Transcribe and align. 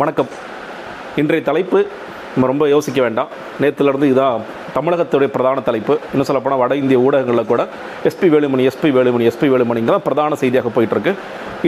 வணக்கம். 0.00 0.30
இன்றைய 1.20 1.42
தலைப்பு 1.46 1.78
நம்ம 2.32 2.48
ரொம்ப 2.50 2.64
யோசிக்க 2.72 2.98
வேண்டாம். 3.04 3.30
நேற்றுலேருந்து 3.62 4.08
இதான் 4.12 4.42
தமிழகத்துடைய 4.74 5.28
பிரதான 5.36 5.62
தலைப்பு. 5.68 5.94
இன்னும் 6.12 6.28
சொல்லப்போனால் 6.28 6.60
வட 6.62 6.74
இந்திய 6.80 6.98
ஊடகங்களில் 7.04 7.48
கூட 7.52 7.62
S P 8.08 8.28
Velumani 8.34 8.64
S P 8.70 8.88
Velumani 8.96 9.26
S P 9.30 9.48
வேலுமணிங்கிற 9.52 9.96
பிரதான 10.08 10.36
செய்தியாக 10.42 10.72
போயிட்டுருக்கு. 10.74 11.14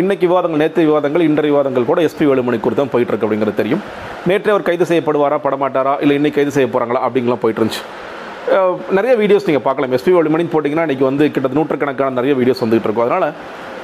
இன்றைக்கு 0.01 0.29
விவாதங்கள் 0.30 0.62
நேற்று 0.64 0.85
விவாதங்கள் 0.91 1.25
இன்றைய 1.29 1.53
விவாதங்கள் 1.53 1.88
கூட 1.91 2.03
எஸ்பி 2.09 2.27
வேலுமணி 2.30 2.61
குறித்து 2.67 2.83
தான் 2.83 2.93
போயிட்டுருக்கு 2.95 3.27
அப்படிங்கிறது 3.29 3.60
தெரியும். 3.62 3.83
நேற்றே 4.31 4.53
அவர் 4.56 4.69
கைது 4.69 4.90
செய்யப்படுவாரா 4.90 5.38
படமாட்டாரா 5.47 5.95
இல்லை 6.04 6.17
இன்றைக்கி 6.21 6.38
கைது 6.40 6.54
செய்ய 6.58 6.69
போகிறாங்களா 6.74 7.03
அப்படிங்கலாம் 7.08 7.42
போயிட்டு 7.45 7.63
இருந்துச்சு 7.63 7.85
நிறைய 8.96 9.12
வீடியோஸ் 9.21 9.46
நீங்கள் 9.49 9.65
பார்க்கலாம். 9.67 9.94
எஸ்பி 9.96 10.12
வேலுமணின்னு 10.17 10.53
போட்டிங்கன்னா 10.53 10.85
இன்றைக்கி 10.87 11.04
வந்து 11.08 11.24
கிட்டத்தட்ட 11.24 11.58
நூற்றுக்கணக்கான 11.58 12.17
நிறைய 12.19 12.33
வீடியோஸ் 12.38 12.62
வந்துகிட்டு 12.65 12.88
இருக்கும். 12.88 13.06
அதனால் 13.06 13.35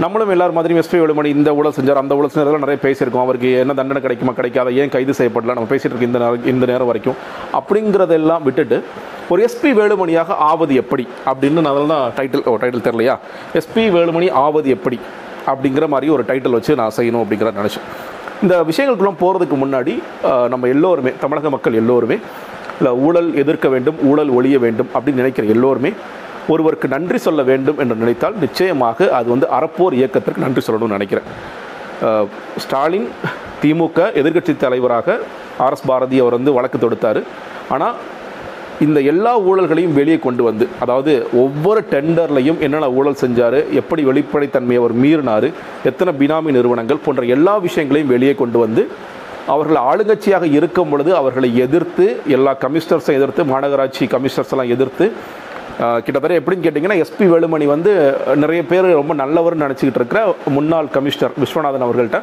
நம்மளும் 0.03 0.33
எல்லார் 0.35 0.55
மாதிரியும் 0.57 0.81
எஸ்பி 0.83 0.99
வேலுமணி 1.03 1.31
இந்த 1.39 1.51
ஊழல் 1.59 1.75
செஞ்சார் 1.79 2.01
அந்த 2.03 2.17
ஊழல் 2.19 2.33
செஞ்சார் 2.35 2.65
நிறைய 2.65 2.79
பேசியிருக்கோம். 2.85 3.25
அவருக்கு 3.27 3.51
என்ன 3.65 3.75
தண்டனை 3.81 4.01
கிடைக்குமா 4.05 4.33
கிடைக்காத 4.39 4.71
ஏன் 4.83 4.93
கைது 4.95 5.17
செய்யப்படல 5.19 5.57
நம்ம 5.59 5.71
பேசிகிட்டு 5.73 5.95
இருக்க 5.95 6.11
இந்த 6.11 6.21
நேரம் 6.25 6.47
இந்த 6.53 6.67
நேரம் 6.73 6.91
வரைக்கும். 6.91 7.19
அப்படிங்கிறதெல்லாம் 7.59 8.47
விட்டுட்டு 8.49 8.79
ஒரு 9.33 9.43
எஸ்பி 9.49 9.71
வேலுமணியாக 9.81 10.31
ஆவது 10.49 10.75
எப்படி 10.85 11.05
அப்படின்னு 11.31 11.67
நான் 11.67 11.93
தான் 11.93 12.07
டைட்டில் 12.17 12.47
ஓ 12.53 12.57
டைட்டில் 12.65 12.87
தெரியலையா? 12.89 13.17
எஸ்பி 13.61 13.85
வேலுமணி 13.97 14.27
ஆவது 14.45 14.71
எப்படி 14.77 14.99
அப்படிங்கிற 15.53 15.87
மாதிரி 15.95 16.09
ஒரு 16.17 16.25
டைட்டில் 16.31 16.57
வச்சு 16.59 16.81
நான் 16.83 16.97
செய்யணும் 16.99 17.23
அப்படிங்கிறத 17.25 17.61
நினச்சேன். 17.63 17.87
இந்த 18.45 18.55
விஷயங்களுக்குலாம் 18.71 19.21
போகிறதுக்கு 19.23 19.57
முன்னாடி 19.63 19.95
நம்ம 20.55 20.69
எல்லோருமே 20.75 21.13
தமிழக 21.23 21.51
மக்கள் 21.57 21.81
எல்லோருமே 21.83 22.19
இல்லை 22.79 22.93
ஊழல் 23.07 23.31
எதிர்க்க 23.43 23.67
வேண்டும் 23.75 23.99
ஊழல் 24.11 24.33
ஒழிய 24.39 24.57
வேண்டும் 24.65 24.91
அப்படின்னு 24.95 25.23
நினைக்கிற 25.23 25.47
எல்லோருமே 25.55 25.93
ஒருவருக்கு 26.53 26.87
நன்றி 26.95 27.19
சொல்ல 27.27 27.43
வேண்டும் 27.51 27.79
என்று 27.83 28.01
நினைத்தால் 28.01 28.41
நிச்சயமாக 28.45 29.09
அது 29.19 29.29
வந்து 29.35 29.47
அறப்போர் 29.59 29.99
இயக்கத்திற்கு 30.01 30.45
நன்றி 30.47 30.63
சொல்லணும்னு 30.67 30.97
நினைக்கிறேன். 30.99 31.29
ஸ்டாலின் 32.65 33.07
திமுக 33.63 34.09
எதிர்க்கட்சி 34.21 34.55
தலைவராக 34.65 35.17
ஆர்எஸ் 35.67 35.87
பாரதி 35.91 36.17
அவர் 36.25 36.37
வந்து 36.39 36.55
வழக்கு 36.57 36.79
தொடுத்தார். 36.81 37.21
ஆனால் 37.75 37.97
இந்த 38.85 38.99
எல்லா 39.13 39.33
ஊழல்களையும் 39.49 39.97
வெளியே 39.99 40.19
கொண்டு 40.23 40.43
வந்து 40.47 40.65
அதாவது 40.85 41.13
ஒவ்வொரு 41.43 41.81
டெண்டர்லையும் 41.93 42.59
என்னென்ன 42.67 42.87
ஊழல் 42.99 43.21
செஞ்சார் 43.21 43.59
எப்படி 43.81 44.03
வெளிப்படைத்தன்மையை 44.09 44.81
அவர் 44.83 44.95
மீறினார் 45.03 45.47
எத்தனை 45.91 46.13
பினாமி 46.21 46.55
நிறுவனங்கள் 46.57 47.05
போன்ற 47.05 47.25
எல்லா 47.37 47.55
விஷயங்களையும் 47.67 48.13
வெளியே 48.15 48.35
கொண்டு 48.41 48.61
வந்து 48.65 48.85
அவர்கள் 49.47 49.79
ஆளுங்கட்சியாக 49.85 50.47
இருக்கும் 50.51 50.91
பொழுது 50.91 51.11
அவர்களை 51.15 51.49
எதிர்த்து 51.57 52.05
எல்லா 52.29 52.53
கமிஷனர்ஸும் 52.61 53.17
எதிர்த்து 53.19 53.43
மாநகராட்சி 53.45 54.05
கமிஷனர்ஸ் 54.07 54.53
எல்லாம் 54.53 54.71
எதிர்த்து 54.71 55.07
கிட்டத்தட்ட 56.05 56.35
எப்படின்னு 56.41 56.65
கேட்டிங்கன்னா 56.65 56.99
எஸ்பி 57.03 57.27
வேலுமணி 57.31 57.67
வந்து 57.67 57.93
நிறைய 58.37 58.61
பேர் 58.63 58.87
ரொம்ப 58.93 59.15
நல்லவர்னு 59.15 59.65
நினச்சிக்கிட்டு 59.65 60.01
இருக்கிற 60.01 60.21
முன்னாள் 60.57 60.89
கமிஷனர் 60.89 61.35
விஸ்வநாதன் 61.39 61.87
அவர்கள்ட்ட 61.87 62.19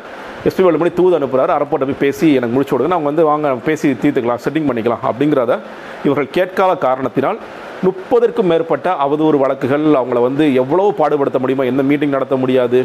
எஸ்பி 0.46 0.64
வேலுமணி 0.68 0.92
தூது 0.94 1.18
அனுப்புகிறார் 1.18 1.56
அறப்போட்ட 1.56 1.88
போய் 1.88 2.02
பேசி 2.06 2.28
எனக்கு 2.34 2.56
முடிச்சு 2.56 2.74
விடுங்க 2.76 2.98
அவங்க 2.98 3.12
வந்து 3.12 3.26
வாங்க 3.26 3.56
பேசி 3.66 3.92
தீர்த்துக்கலாம் 4.04 4.44
செட்டிங் 4.46 4.70
பண்ணிக்கலாம் 4.70 5.04
அப்படிங்கிறத 5.10 5.58
இவர்கள் 6.06 6.30
கேட்காத 6.32 6.76
காரணத்தினால் 6.88 7.40
முப்பதற்கும் 7.86 8.50
மேற்பட்ட 8.52 8.90
அவதூறு 9.06 9.38
வழக்குகள் 9.44 9.86
அவங்கள 10.00 10.20
வந்து 10.28 10.44
எவ்வளவு 10.62 10.92
பாடுபடுத்த 11.00 11.40
முடியுமோ 11.44 11.66
எந்த 11.72 11.84
மீட்டிங் 11.90 12.16
நடத்த 12.18 12.36
முடியாது 12.44 12.80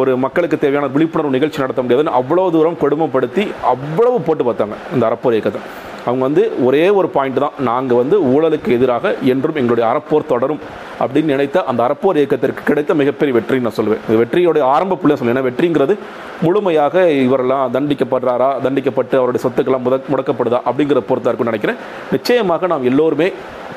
ஒரு 0.00 0.12
மக்களுக்கு 0.24 0.58
தேவையான 0.64 0.90
விழிப்புணர்வு 0.96 1.36
நிகழ்ச்சி 1.36 1.64
நடத்த 1.64 1.82
முடியாதுன்னு 1.82 2.18
அவ்வளோ 2.20 2.46
தூரம் 2.56 2.80
கொடுமைப்படுத்தி 2.82 3.44
அவ்வளவு 3.74 4.18
போட்டு 4.28 4.44
பார்த்தாங்க 4.50 4.76
இந்த 4.94 5.04
அறப்போர் 5.08 5.36
இயக்கத்தை. 5.38 5.62
அவங்க 6.06 6.22
வந்து 6.28 6.42
ஒரே 6.66 6.84
ஒரு 6.98 7.08
பாயிண்ட் 7.16 7.38
தான். 7.44 7.54
நாங்கள் 7.68 8.00
வந்து 8.00 8.16
ஊழலுக்கு 8.32 8.70
எதிராக 8.76 9.14
என்றும் 9.32 9.58
எங்களுடைய 9.60 9.84
அறப்போர் 9.90 10.30
தொடரும் 10.32 10.60
அப்படின்னு 11.02 11.32
நினைத்த 11.34 11.64
அந்த 11.70 11.80
அறப்போர் 11.86 12.20
இயக்கத்திற்கு 12.20 12.68
கிடைத்த 12.70 12.94
மிகப்பெரிய 12.94 13.34
வெற்றின்னு 13.38 13.66
நான் 13.66 13.78
சொல்லுவேன் 13.78 14.02
இந்த 14.08 14.18
வெற்றியோடைய 14.22 14.64
ஆரம்ப 14.74 14.98
புள்ளியை 15.02 15.18
சொல்லுவேன் 15.20 15.36
ஏன்னா 15.36 15.46
வெற்றிங்கிறது 15.48 15.96
முழுமையாக 16.42 17.04
இவரெல்லாம் 17.26 17.72
தண்டிக்கப்படுறாரா 17.76 18.50
தண்டிக்கப்பட்டு 18.66 19.16
அவருடைய 19.20 19.42
சொத்துக்கெல்லாம் 19.46 19.86
முத 19.86 20.00
முடக்கப்படுதா 20.12 20.60
அப்படிங்கிற 20.70 21.02
பொறுத்தா 21.10 21.30
இருக்கும்னு 21.30 21.52
நினைக்கிறேன். 21.52 21.80
நிச்சயமாக 22.12 22.66
நாம் 22.74 22.88
எல்லோருமே 22.92 23.30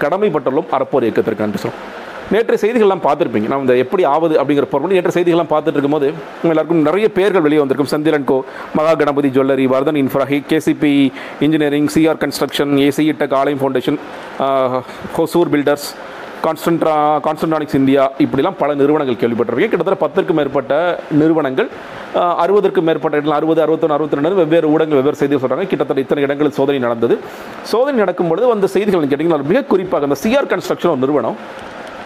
கடமைப்பட்டுள்ளோம் 0.03 0.73
அறப்போர் 0.77 1.07
இயக்கத்திற்கு 1.07 1.45
நன்றி 1.45 1.61
சொல்லுவோம் 1.63 2.05
நேற்றைய 2.27 2.59
செய்திகள்லாம் 2.61 3.03
பார்த்துருப்பீங்க. 3.03 3.47
நான் 3.47 3.63
இந்த 3.63 3.75
எப்படி 3.83 4.03
ஆவது 4.11 4.35
அப்படிங்கிற 4.39 4.67
பொருள். 4.71 4.91
நேற்று 4.91 5.15
செய்திகள்லாம் 5.15 5.51
பார்த்துட்டு 5.51 5.77
இருக்கும்போது 5.77 6.07
எல்லாருக்கும் 6.45 6.83
நிறைய 6.87 7.07
பேர்கள் 7.13 7.45
வெளியே 7.45 7.61
வந்திருக்கும். 7.61 7.91
Chandran 7.93 8.25
co 8.25 8.37
Maha 8.77 8.93
Ganapathi 8.95 9.29
jewellery 9.35 9.65
Vardhan 9.73 9.99
இன்ஃப்ராஹி 10.01 10.39
KCP 10.49 10.93
engineering 11.45 11.89
C R 11.95 12.21
construction 12.23 12.73
A C 12.85 13.05
tech 13.19 13.35
Alayam 13.39 13.61
foundation 13.61 13.99
Hosur 15.15 15.51
builders 15.53 15.87
கான்ஸ்டன்ட்ரா 16.43 16.95
கான்ஸ்டன்டானிக்ஸ் 17.25 17.77
இந்தியா 17.79 18.03
இப்படிலாம் 18.23 18.57
பல 18.59 18.73
நிறுவனங்கள் 18.81 19.19
கேள்விப்பட்டிருக்கீங்க. 19.21 19.71
கிட்டத்தட்ட 19.71 19.99
பத்திற்கும் 20.03 20.37
மேற்பட்ட 20.39 20.73
நிறுவனங்கள் 21.21 21.69
ஆஹ், 22.19 22.35
அறுபதற்கும் 22.43 22.87
மேற்பட்ட 22.87 23.17
இடங்கள் 23.17 23.37
அறுபது 23.37 23.61
அறுபத்தொன்று 23.63 23.95
அறுபத்தி 23.95 24.17
ரெண்டு 24.19 24.39
வெவ்வேறு 24.41 24.67
ஊடகங்கள் 24.73 24.99
வெவ்வேறு 24.99 25.19
செய்திகள் 25.19 25.43
சொல்கிறாங்க 25.43 25.67
கிட்டத்தட்ட 25.71 26.05
இத்தனை 26.05 26.21
இடங்களில் 26.27 26.55
சோதனை 26.57 26.79
நடந்தது. 26.85 27.15
சோதனை 27.71 27.97
நடக்கும் 28.03 28.29
பொழுது 28.31 28.53
அந்த 28.53 28.69
செய்திகள் 28.75 29.03
கேட்டிங்கன்னா 29.05 29.49
மிக 29.51 29.65
குறிப்பாக 29.71 30.07
அந்த 30.09 30.19
சிஆர் 30.23 30.51
கன்ஸ்ட்ரக்ஷன் 30.53 30.93
ஒரு 30.93 31.03
நிறுவனம் 31.03 31.37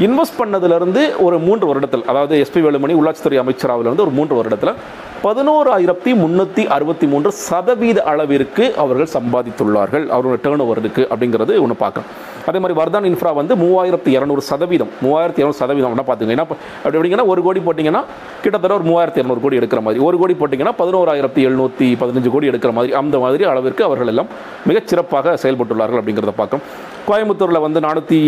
இன்வெஸ்ட் 0.05 0.37
பண்ணதுலேருந்து 0.41 1.01
ஒரு 1.25 1.37
மூன்று 1.45 1.65
வருடத்தில் 1.69 2.05
அதாவது 2.11 2.35
எஸ்பி 2.43 2.61
வேலுமணி 2.65 2.93
உள்ளாட்சித்துறை 2.99 3.39
அமைச்சராவிலிருந்து 3.41 4.05
ஒரு 4.05 4.13
மூன்று 4.17 4.35
வருடத்தில் 4.39 4.77
பதினோராயிரத்தி 5.25 6.11
முந்நூற்றி 6.21 6.63
அறுபத்தி 6.75 7.07
மூன்று 7.11 7.29
சதவீத 7.47 7.99
அளவிற்கு 8.11 8.63
அவர்கள் 8.83 9.11
சம்பாதித்துள்ளார்கள். 9.15 10.05
அவரோட 10.15 10.37
டேர்ன் 10.45 10.63
ஓவர் 10.65 10.79
இருக்குது 10.83 11.07
அப்படிங்கிறது 11.11 11.53
ஒன்று 11.63 11.75
பார்க்கலாம். 11.83 12.07
அதே 12.49 12.59
மாதிரி 12.61 12.75
வர்தான் 12.79 13.07
இன்ஃப்ரா 13.09 13.31
வந்து 13.39 13.53
மூவாயிரத்தி 13.63 14.11
இரநூறு 14.17 14.41
சதவீதம் 14.49 14.91
மூவாயிரத்தி 15.03 15.41
இரநூறு 15.41 15.59
சதவீதம் 15.59 15.93
என்ன 15.95 16.05
பார்த்துங்க 16.07 16.35
என்ன 16.35 16.45
அப்படி 16.45 16.97
அப்படிங்கன்னா 16.97 17.27
ஒரு 17.33 17.41
கோடி 17.47 17.61
போட்டிங்கன்னா 17.67 18.01
கிட்டத்தட்ட 18.43 18.73
ஒரு 18.79 18.87
மூவாயிரத்தி 18.89 19.21
இரநூறு 19.21 19.43
கோடி 19.43 19.59
எடுக்கிற 19.61 19.81
மாதிரி 19.87 20.01
ஒரு 20.07 20.17
கோடி 20.21 20.35
போட்டிங்கன்னா 20.39 20.73
பதினோராயிரத்தி 20.81 21.43
எழுநூற்றி 21.49 21.89
பதினஞ்சு 22.03 22.31
கோடி 22.35 22.49
எடுக்கிற 22.51 22.73
மாதிரி 22.77 22.95
அந்த 23.01 23.19
மாதிரி 23.25 23.45
அளவிற்கு 23.51 23.85
அவர்கள் 23.89 24.11
எல்லாம் 24.13 24.31
மிகச்சிறப்பாக 24.71 25.35
செயல்பட்டுள்ளார்கள் 25.43 26.01
அப்படிங்கிறத 26.01 26.35
பார்க்கும் 26.41 26.63
கோயம்புத்தூரில் 27.09 27.63
வந்து 27.65 27.79
நானூற்றி 27.85 28.19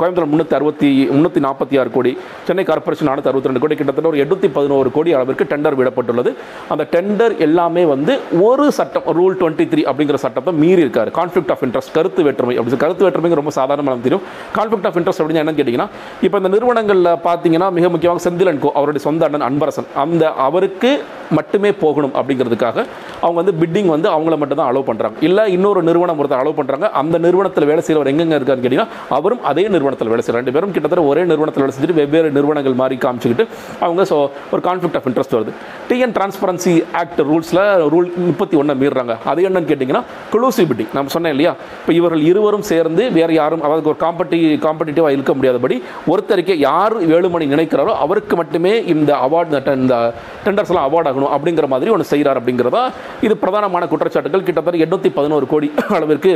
கோயம்புத்தூர் 0.00 0.30
முந்நூற்றி 0.32 0.56
அறுபத்தி 0.58 0.81
முந்நூற்றி 1.12 1.40
நாற்பத்தி 1.46 1.76
ஆறு 1.82 1.90
கோடி 1.96 2.12
சென்னை 2.48 2.64
கார்ப்பரேஷன் 2.70 3.08
நானூற்றி 3.10 3.30
அறுபத்தி 3.30 3.50
ரெண்டு 3.50 3.62
கோடி 3.64 3.76
கிட்டத்தட்ட 3.80 4.10
ஒரு 4.12 4.20
எட்நூற்றி 4.24 4.48
பதினோரு 4.56 4.90
கோடி 4.96 5.10
அளவிற்கு 5.18 5.46
டெண்டர் 5.52 5.76
விடப்பட்டுள்ளது. 5.80 6.30
அந்த 6.72 6.86
டெண்டர் 6.94 7.34
எல்லாமே 7.46 7.84
வந்து 7.92 8.14
ஒரு 8.48 8.66
சட்டம் 8.78 9.08
ரூல் 9.18 9.36
டுவெண்ட்டி 9.42 9.66
த்ரீ 9.72 9.84
அப்படிங்கிற 9.90 10.20
சட்டத்தை 10.24 10.54
மீறி 10.62 10.82
இருக்காரு. 10.86 11.12
கான்ஃப்ளிக்ட் 11.20 11.52
ஆஃப் 11.56 11.64
இன்ட்ரெஸ்ட் 11.68 11.94
கருத்து 11.98 12.26
வேற்றுமை 12.28 12.56
அப்படி 12.60 12.80
கருத்து 12.84 13.06
வேற்றுமைங்க 13.06 13.40
ரொம்ப 13.42 13.54
சாதாரணமாக 13.60 14.04
தெரியும். 14.08 14.24
கான்ஃப்ளிக்ட் 14.58 14.88
ஆஃப் 14.90 14.98
இன்ட்ரெஸ்ட் 15.00 15.22
அப்படின்னு 15.22 15.42
என்னன்னு 15.44 15.60
கேட்டிங்கன்னா 15.60 15.88
இப்போ 16.26 16.38
இந்த 16.42 16.52
நிறுவனங்களில் 16.56 17.12
பார்த்தீங்கன்னா 17.28 17.70
மிக 17.78 17.88
முக்கியமாக 17.94 18.22
செந்திலன் 18.28 18.62
கோ 18.64 18.70
அவருடைய 18.80 19.02
சொந்த 19.08 19.28
அண்ணன் 19.28 19.46
அன்பரசன் 19.48 19.88
அந்த 20.04 20.32
அவருக்கு 20.46 20.92
மட்டுமே 21.38 21.70
போகணும் 21.82 22.14
அப்படிங்கிறதுக்காக 22.18 22.78
அவங்க 23.24 23.36
வந்து 23.40 23.54
பிட்டிங் 23.60 23.90
வந்து 23.94 24.08
அவங்கள 24.14 24.34
மட்டும் 24.40 24.60
தான் 24.60 24.70
அலோவ் 24.70 24.88
பண்ணுறாங்க 24.88 25.16
இல்லை 25.28 25.44
இன்னொரு 25.56 25.80
நிறுவனம் 25.88 26.18
ஒருத்தர் 26.22 26.42
அலோவ் 26.42 26.58
பண்ணுறாங்க 26.58 26.86
அந்த 27.00 27.16
நிறுவனத்தில் 27.26 27.68
வேலை 27.70 27.82
செய்கிறவர் 27.86 28.10
எங்கெங்க 28.12 28.38
இருக்காருன்னு 28.38 28.64
கேட்டிங்கன்னா 28.64 29.14
அவரும் 29.18 29.42
அதே 29.50 29.64
நிறுவனத்தில் 29.74 30.10
வேலை 30.12 30.22
செய்கிறார் 30.22 30.42
ரெண்டு 30.42 30.54
பேரும் 30.56 30.71
கிட்டத்தட்ட 30.76 31.04
ஒரே 31.10 31.24
நிறுவனத்தில் 31.30 31.64
வேலை 31.64 31.74
செஞ்சுட்டு 31.76 31.98
வெவ்வேறு 32.00 32.30
நிறுவனங்கள் 32.38 32.76
மாதிரி 32.82 32.98
காமிச்சிக்கிட்டு 33.04 33.46
அவங்க 33.84 34.02
ஸோ 34.12 34.18
ஒரு 34.54 34.62
கான்ஃப்ளிக் 34.68 34.98
ஆஃப் 35.00 35.08
இன்ட்ரெஸ்ட் 35.10 35.36
வருது. 35.38 35.54
டிஎன் 35.90 36.14
டிரான்ஸ்பரன்சி 36.18 36.74
ஆக்ட் 37.02 37.22
ரூல்ஸில் 37.30 37.62
ரூல் 37.94 38.08
முப்பத்தி 38.28 38.56
ஒன்று 38.62 38.78
மீறுறாங்க. 38.82 39.16
அது 39.32 39.46
என்னன்னு 39.48 39.70
கேட்டிங்கன்னா 39.72 40.04
க்ளூசிவ் 40.34 40.74
நம்ம 40.96 41.12
சொன்னேன் 41.16 41.34
இல்லையா? 41.36 41.54
இப்போ 41.80 41.92
இவர்கள் 42.00 42.22
இருவரும் 42.30 42.66
சேர்ந்து 42.72 43.02
வேறு 43.18 43.32
யாரும் 43.40 43.62
அதாவது 43.66 43.90
ஒரு 43.92 44.00
காம்படி 44.04 44.38
காம்படிட்டிவாக 44.66 45.14
இருக்க 45.16 45.32
முடியாதபடி 45.38 45.76
ஒருத்தருக்கே 46.12 46.56
யார் 46.68 46.94
வேலுமணி 47.12 47.46
நினைக்கிறாரோ 47.54 47.94
அவருக்கு 48.04 48.34
மட்டுமே 48.40 48.74
இந்த 48.94 49.10
அவார்டு 49.26 49.74
இந்த 49.82 49.96
டெண்டர்ஸ் 50.44 50.72
எல்லாம் 50.72 50.88
அவார்ட் 50.88 51.08
ஆகணும் 51.10 51.32
அப்படிங்கிற 51.36 51.68
மாதிரி 51.74 51.92
ஒன்று 51.94 52.10
செய்கிறார் 52.12 52.40
அப்படிங்கிறதா 52.40 52.84
இது 53.26 53.34
பிரதானமான 53.44 53.88
குற்றச்சாட்டுகள். 53.92 54.46
கிட்டத்தட்ட 54.48 54.84
எண்ணூற்றி 54.86 55.10
பதினோரு 55.18 55.46
கோடி 55.52 55.70
அளவிற்கு 55.98 56.32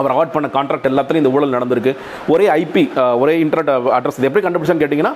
அவர் 0.00 0.12
அவார்ட் 0.14 0.34
பண்ண 0.36 0.50
கான்ட்ராக்ட் 0.56 0.88
எல்லாத்துலையும் 0.92 1.24
இந்த 1.24 1.32
ஊழல் 1.36 1.54
நடந்திருக்கு. 1.56 1.94
ஒரே 2.34 2.46
ஐபி 2.60 2.84
ஒரே 3.22 3.34
இன்டர்நெட் 3.44 3.70
அட்ரஸ் 3.98 4.20
எப்படி 4.28 4.44
கண்டுபிடிச்சான்னு 4.46 4.84
கேட்டிங்கன்னா 4.84 5.14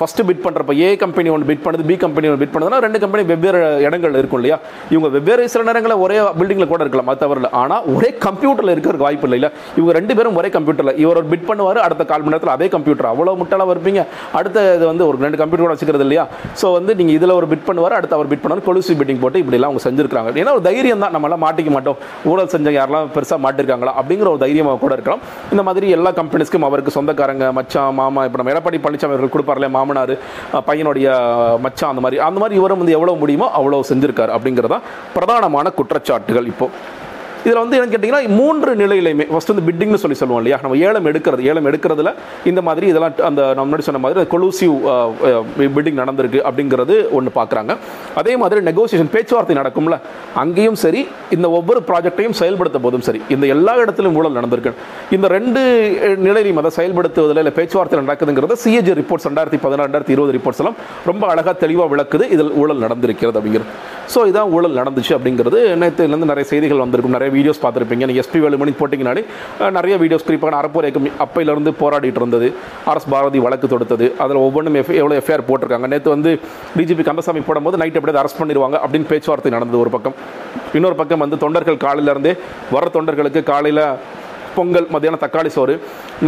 ஃபஸ்ட்டு 0.00 0.26
பிட் 0.30 0.42
பண்ணுறப்ப 0.46 0.78
ஏ 0.84 0.88
கம்பெனி 1.04 1.28
ஒன்று 1.36 1.48
பிட் 1.50 1.64
பண்ணுது 1.66 1.86
பி 1.90 1.96
கம்பெனி 2.04 2.28
ஒன்று 2.30 2.42
பிட் 2.44 2.54
பண்ணுதுன்னா 2.54 2.80
ரெண்டு 2.86 3.00
கம்பெனி 3.04 3.24
வெவ்வேறு 3.32 3.60
இடங்கள் 3.86 4.18
இருக்கும் 4.20 4.40
இல்லையா? 4.40 4.58
இவங்க 4.94 5.08
வெவ்வேறு 5.16 5.48
சில 5.54 5.64
நேரங்களில் 5.70 6.02
ஒரே 6.04 6.18
பில்டிங்கில் 6.40 6.70
கூட 6.72 6.80
இருக்கலாம் 6.86 7.10
அது 7.12 7.22
தவறில்ல. 7.24 7.50
ஆனால் 7.62 7.84
ஒரே 7.94 8.10
கம்ப்யூட்டரில் 8.26 8.74
இருக்கிறதுக்கு 8.74 9.08
வாய்ப்பு 9.08 9.26
இல்லை 9.28 9.38
இல்லை 9.40 9.50
இவங்க 9.78 9.92
ரெண்டு 9.98 10.12
பேரும் 10.18 10.38
ஒரே 10.40 10.48
கம்ப்யூட்டரில் 10.56 10.94
இவர் 11.02 11.20
ஒரு 11.22 11.28
பிட் 11.32 11.46
பண்ணுவார் 11.50 11.80
அடுத்த 11.86 12.02
கால் 12.12 12.24
மணி 12.24 12.34
நேரத்தில் 12.34 12.54
அதே 12.56 12.68
கம்ப்யூட்டர் 12.74 13.10
அவ்வளோ 13.12 13.34
முட்டாளாக 13.40 13.74
இருப்பீங்க. 13.76 14.00
அடுத்த 14.38 14.64
இது 14.78 14.84
வந்து 14.92 15.04
ஒரு 15.10 15.18
ரெண்டு 15.26 15.40
கம்ப்யூட்டர் 15.40 15.66
கூட 15.66 15.74
வச்சுக்கிறது 15.74 16.06
இல்லையா? 16.06 16.24
ஸோ 16.60 16.66
வந்து 16.78 16.92
நீங்கள் 17.00 17.16
இதில் 17.18 17.34
ஒரு 17.40 17.48
பிட் 17.52 17.66
பண்ணுவார் 17.68 17.96
அடுத்து 17.98 18.16
அவர் 18.18 18.30
பிட் 18.32 18.42
பண்ணுவார் 18.44 18.66
கொலுசி 18.68 18.94
பிட்டிங் 19.00 19.20
போட்டு 19.24 19.40
இப்படிலாம் 19.42 19.70
அவங்க 19.70 19.82
செஞ்சுருக்காங்க 19.86 20.32
ஏன்னா 20.42 20.54
ஒரு 20.58 20.64
தைரியம் 20.68 21.04
தான் 21.04 21.14
நம்மளாம் 21.16 21.42
மாட்டிக்க 21.46 21.72
மாட்டோம். 21.76 21.98
ஊழல் 22.30 22.50
செஞ்சவங்க 22.54 22.78
யாரெல்லாம் 22.80 23.10
பெருசாக 23.16 23.40
மாட்டிருக்காங்களா? 23.46 23.94
அப்படி 24.00 24.13
அப்படிங்கிற 24.14 24.32
ஒரு 24.34 24.42
தைரியமாக 24.46 24.78
கூட 24.82 24.92
இருக்கலாம். 24.96 25.22
இந்த 25.50 25.62
மாதிரி 25.66 25.86
எல்லா 25.96 26.10
கம்பெனிஸ்க்கும் 26.18 26.66
அவருக்கு 26.68 26.96
சொந்தக்காரங்க 26.96 27.52
மச்சான் 27.58 27.94
மாமா 28.00 28.24
இப்போ 28.24 28.38
நம்ம 28.40 28.52
எடப்பாடி 28.54 28.78
பழனிசாமி 28.84 29.14
அவர்கள் 29.14 29.34
கொடுப்பார்ல 29.34 29.68
மாமனார் 29.76 30.14
பையனுடைய 30.68 31.08
மச்சான் 31.64 31.90
அந்த 31.92 32.02
மாதிரி. 32.04 32.18
அந்த 32.28 32.38
மாதிரி 32.42 32.58
இவரும் 32.60 32.82
வந்து 32.82 32.96
எவ்வளோ 32.98 33.14
முடியுமோ 33.22 33.48
அவ்வளோ 33.58 33.80
செஞ்சுருக்காரு 33.92 34.34
அப்படிங்கிறதான் 34.36 34.84
பிரதானமான 35.16 35.72
குற்றச்சாட்டுகள் 35.78 36.50
இப்போ. 36.52 36.68
இதில் 37.46 37.60
வந்து 37.62 37.76
என்னன்னு 37.76 37.94
கேட்டிங்கன்னா 37.94 38.22
மூன்று 38.40 38.70
நிலையிலையுமே 38.82 39.24
ஃபஸ்ட் 39.32 39.50
வந்து 39.52 39.64
பிட்டிங்னு 39.68 40.00
சொல்லி 40.02 40.16
சொல்லுவோம் 40.20 40.40
இல்லையா? 40.42 40.58
நம்ம 40.64 40.76
ஏலம் 40.88 41.08
எடுக்கிறது 41.10 41.42
ஏலம் 41.50 41.66
எடுக்கிறதுல 41.70 42.12
இந்த 42.50 42.60
மாதிரி 42.68 42.86
இதெல்லாம் 42.92 43.14
அந்த 43.28 43.40
நம்ம 43.56 43.66
முன்னாடி 43.68 43.86
சொன்ன 43.88 44.00
மாதிரி 44.04 44.26
கொலூசிவ் 44.34 44.74
பிட்டிங் 45.76 45.98
நடந்திருக்கு 46.02 46.40
அப்படிங்கிறது 46.48 46.94
ஒன்று 47.18 47.32
பார்க்குறாங்க. 47.38 47.72
அதே 48.20 48.34
மாதிரி 48.42 48.62
நெகோசியேஷன் 48.70 49.12
பேச்சுவார்த்தை 49.16 49.56
நடக்கும்ல 49.60 49.98
அங்கேயும் 50.42 50.78
சரி 50.84 51.02
இந்த 51.36 51.46
ஒவ்வொரு 51.58 51.82
ப்ராஜெக்டையும் 51.90 52.36
செயல்படுத்த 52.40 52.80
போதும் 52.86 53.04
சரி 53.08 53.20
இந்த 53.36 53.44
எல்லா 53.54 53.74
இடத்திலும் 53.82 54.16
ஊழல் 54.20 54.38
நடந்திருக்கு. 54.40 54.72
இந்த 55.16 55.26
ரெண்டு 55.36 55.62
நிலையிலையும் 56.26 56.60
அதை 56.62 56.72
செயல்படுத்துவதில் 56.78 57.42
இல்லை 57.42 57.54
பேச்சுவார்த்தை 57.60 58.00
நடக்குதுங்கிறத 58.04 58.56
சிஏஜி 58.64 58.94
ரிப்போர்ட்ஸ் 59.00 59.28
ரெண்டாயிரத்தி 59.30 59.60
பதினாறு 59.66 59.88
ரெண்டாயிரத்தி 59.88 60.16
இருபது 60.16 60.34
ரிப்போர்ட்ஸ் 60.38 60.62
எல்லாம் 60.64 60.78
ரொம்ப 61.10 61.24
அழகாக 61.34 61.56
தெளிவாக 61.64 61.88
விளக்குது 61.94 62.26
இதில் 62.36 62.52
ஊழல் 62.62 62.82
நடந்திருக்கிறது 62.86 63.38
அப்படிங்கிறது. 63.40 63.70
ஸோ 64.12 64.20
இதான் 64.30 64.50
ஊழல் 64.56 64.78
நடந்துச்சு 64.80 65.12
அப்படிங்கிறது. 65.16 65.58
நேற்றுலேருந்து 65.82 66.28
நிறைய 66.30 66.46
செய்திகள் 66.50 66.82
வந்திருக்கும். 66.84 67.14
நிறைய 67.16 67.30
வீடியோஸ் 67.36 67.60
பார்த்துருப்பீங்க. 67.64 68.04
நீங்கள் 68.10 68.22
எஸ்பி 68.24 68.40
வேலுமணி 68.44 68.72
போட்டிங்கனாலே 68.80 69.22
நிறைய 69.78 69.94
வீடியோஸ் 70.02 70.26
குறிப்பாக 70.28 70.58
அறப்போர் 70.60 70.86
இயக்கம் 70.88 71.08
அப்பையிலேருந்து 71.26 71.72
போராடிட்டு 71.82 72.20
இருந்தது. 72.22 72.48
ஆர்எஸ் 72.90 73.08
பாரதி 73.14 73.40
வழக்கு 73.46 73.68
தொடுத்தது. 73.74 74.08
அதில் 74.24 74.42
ஒவ்வொன்றும் 74.46 74.78
எஃப் 74.80 74.92
எவ்வளோ 75.00 75.16
எஃப்ஐஆர் 75.20 75.46
போட்டிருக்காங்க. 75.50 75.88
நேற்று 75.94 76.14
வந்து 76.16 76.32
டிஜிபி 76.78 77.04
கந்தசாமி 77.10 77.42
போடும்போது 77.48 77.80
நைட் 77.82 77.98
எப்படியாவது 78.00 78.22
அரெஸ்ட் 78.24 78.40
பண்ணிடுவாங்க 78.42 78.78
அப்படின்னு 78.84 79.10
பேச்சுவார்த்தை 79.12 79.52
நடந்தது 79.56 79.82
ஒரு 79.84 79.92
பக்கம். 79.96 80.16
இன்னொரு 80.78 80.98
பக்கம் 81.00 81.24
வந்து 81.24 81.38
தொண்டர்கள் 81.44 81.84
காலையிலேருந்தே 81.86 82.34
வர 82.76 82.84
தொண்டர்களுக்கு 82.98 83.42
காலையில் 83.52 83.84
பொங்கல் 84.58 84.88
மத்தியானம் 84.94 85.22
தக்காளி 85.24 85.50
சோறு 85.56 85.74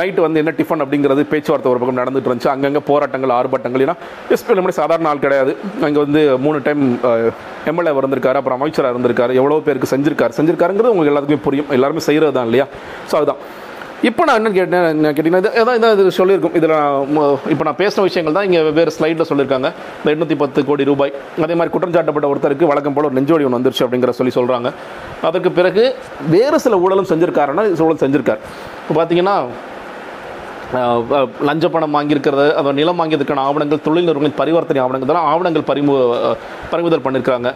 நைட்டு 0.00 0.20
வந்து 0.26 0.40
என்ன 0.42 0.54
டிஃபன் 0.60 0.82
அப்படிங்கிறது 0.84 1.24
பேச்சுவார்த்தை 1.32 1.70
ஒரு 1.72 1.80
பக்கம் 1.82 2.00
நடந்துட்டு 2.00 2.30
இருந்துச்சு. 2.30 2.50
அங்கங்கே 2.54 2.82
போராட்டங்கள் 2.90 3.34
ஆர்ப்பாட்டங்கள் 3.38 3.84
ஏன்னா 3.86 3.96
எஸ்பி 4.36 4.58
நம்முடைய 4.58 4.78
சாதாரண 4.82 5.08
ஆள் 5.12 5.24
கிடையாது. 5.26 5.54
அங்கே 5.88 6.00
வந்து 6.06 6.22
மூணு 6.46 6.60
டைம் 6.68 6.82
எம்எல்ஏ 7.72 7.94
இருந்திருக்காரு 8.02 8.40
அப்புறம் 8.40 8.58
அமைச்சராக 8.60 8.94
இருந்திருக்காரு 8.94 9.32
எவ்வளோ 9.42 9.60
பேருக்கு 9.68 9.92
செஞ்சிருக்காரு. 9.94 10.34
செஞ்சிருக்காருங்கிறது 10.40 10.94
உங்களுக்கு 10.94 11.12
எல்லாத்துக்குமே 11.14 11.46
புரியும். 11.48 11.70
எல்லாருமே 11.78 12.04
செய்கிறது 12.08 12.36
தான் 12.38 12.48
இல்லையா? 12.50 12.68
ஸோ 13.10 13.16
அதுதான். 13.20 13.42
இப்போ 14.08 14.22
நான் 14.28 14.38
என்ன 14.40 14.50
கேட்டேன் 14.56 14.86
என்ன 14.94 15.10
கேட்டிங்கன்னா 15.16 15.40
இது 15.42 15.50
அதான் 15.60 15.76
இதான் 15.78 15.92
இது 15.94 16.12
சொல்லியிருக்கும். 16.18 16.56
இதில் 16.58 16.74
இப்போ 17.52 17.64
நான் 17.68 17.78
பேசின 17.78 18.02
விஷயங்கள் 18.06 18.34
தான் 18.36 18.46
இங்கே 18.48 18.60
வெவ்வேறு 18.66 18.92
ஸ்லைடில் 18.96 19.28
சொல்லியிருக்காங்க. 19.30 19.68
இந்த 20.00 20.08
எண்ணூற்றி 20.14 20.36
பத்து 20.42 20.64
கோடி 20.70 20.84
ரூபாய். 20.90 21.12
அதே 21.44 21.54
மாதிரி 21.58 21.72
குற்றம் 21.74 21.94
சாட்டப்பட்ட 21.94 22.28
ஒருத்தருக்கு 22.32 22.70
வழக்கம் 22.72 22.96
போல 22.96 23.08
ஒரு 23.10 23.16
நெஞ்சோடி 23.18 23.46
ஒன்று 23.46 23.58
வந்துருச்சு 23.58 23.84
அப்படிங்கிற 23.86 24.14
சொல்லி 24.18 24.34
சொல்கிறாங்க 24.38 24.70
அதற்கு 25.28 25.52
பிறகு 25.60 25.84
வேறு 26.34 26.58
சில 26.66 26.80
ஊழலும் 26.84 27.08
செஞ்சுருக்காருன்னா 27.12 27.64
ஊழல் 27.86 28.02
செஞ்சுருக்கார். 28.04 28.42
இப்போ 28.82 28.96
பார்த்தீங்கன்னா 28.98 29.36
லஞ்ச 31.48 31.66
பணம் 31.72 31.96
வாங்கியிருக்கிறது 31.96 32.46
அந்த 32.60 32.70
நிலம் 32.78 33.00
வாங்கியதுக்கான 33.00 33.42
ஆவணங்கள் 33.48 33.84
தொழில் 33.84 34.06
நிறுவனங்களின் 34.08 34.40
பரிவர்த்தனை 34.40 34.80
ஆவணங்கள் 34.84 35.10
தான் 35.10 35.28
ஆவணங்கள் 35.32 35.68
பறிமு 35.68 35.94
பறிமுதல் 36.72 37.04
பண்ணியிருக்காங்க 37.04 37.50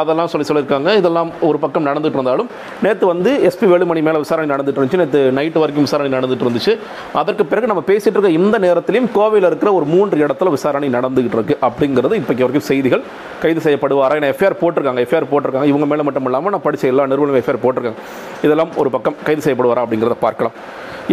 அதெல்லாம் 0.00 0.30
சொல்லி 0.32 0.46
சொல்லியிருக்காங்க. 0.48 0.90
இதெல்லாம் 1.00 1.30
ஒரு 1.48 1.58
பக்கம் 1.64 1.86
நடந்துட்டு 1.88 2.18
இருந்தாலும் 2.18 2.48
நேற்று 2.84 3.06
வந்து 3.12 3.30
எஸ்பி 3.48 3.66
வேலுமணி 3.72 4.02
மேலே 4.08 4.18
விசாரணை 4.24 4.48
நடந்துட்டு 4.54 4.80
இருந்துச்சு. 4.80 5.00
நேற்று 5.02 5.20
நைட்டு 5.38 5.62
வரைக்கும் 5.62 5.86
விசாரணை 5.88 6.10
நடந்துட்டு 6.18 6.46
இருந்துச்சு. 6.46 6.74
அதற்கு 7.20 7.46
பிறகு 7.52 7.70
நம்ம 7.72 7.84
பேசிகிட்டு 7.90 8.18
இருக்க 8.18 8.38
இந்த 8.40 8.58
நேரத்திலையும் 8.66 9.10
கோவையில் 9.18 9.48
இருக்கிற 9.50 9.72
ஒரு 9.78 9.88
மூன்று 9.94 10.26
இடத்துல 10.26 10.50
விசாரணை 10.56 10.90
நடந்துகிட்டு 10.98 11.38
இருக்கு 11.38 11.56
அப்படிங்கிறது 11.68 12.20
இப்போக்கு 12.20 12.44
வரைக்கும் 12.46 12.68
செய்திகள் 12.70 13.02
கைது 13.42 13.60
செய்யப்படுவாரா? 13.66 14.16
ஏன்னா 14.20 14.30
எஃப்ஐஆர் 14.34 14.60
போட்டிருக்காங்க. 14.62 15.02
எஃப்ஐஆர் 15.06 15.30
போட்டிருக்காங்க. 15.32 15.68
இவங்க 15.72 15.86
மேலே 15.92 16.02
மட்டும் 16.08 16.24
இல்லாமல் 16.24 16.54
நான் 16.56 16.66
படித்த 16.68 16.92
எல்லா 16.92 17.06
நிறுவனம் 17.12 17.40
எஃப்ஐஆர் 17.42 17.64
போட்டிருக்காங்க. 17.64 18.00
இதெல்லாம் 18.46 18.72
ஒரு 18.82 18.90
பக்கம் 18.96 19.18
கைது 19.28 19.44
செய்யப்படுவாரா 19.46 19.84
அப்படிங்கிறத 19.84 20.16
பார்க்கலாம். 20.26 20.56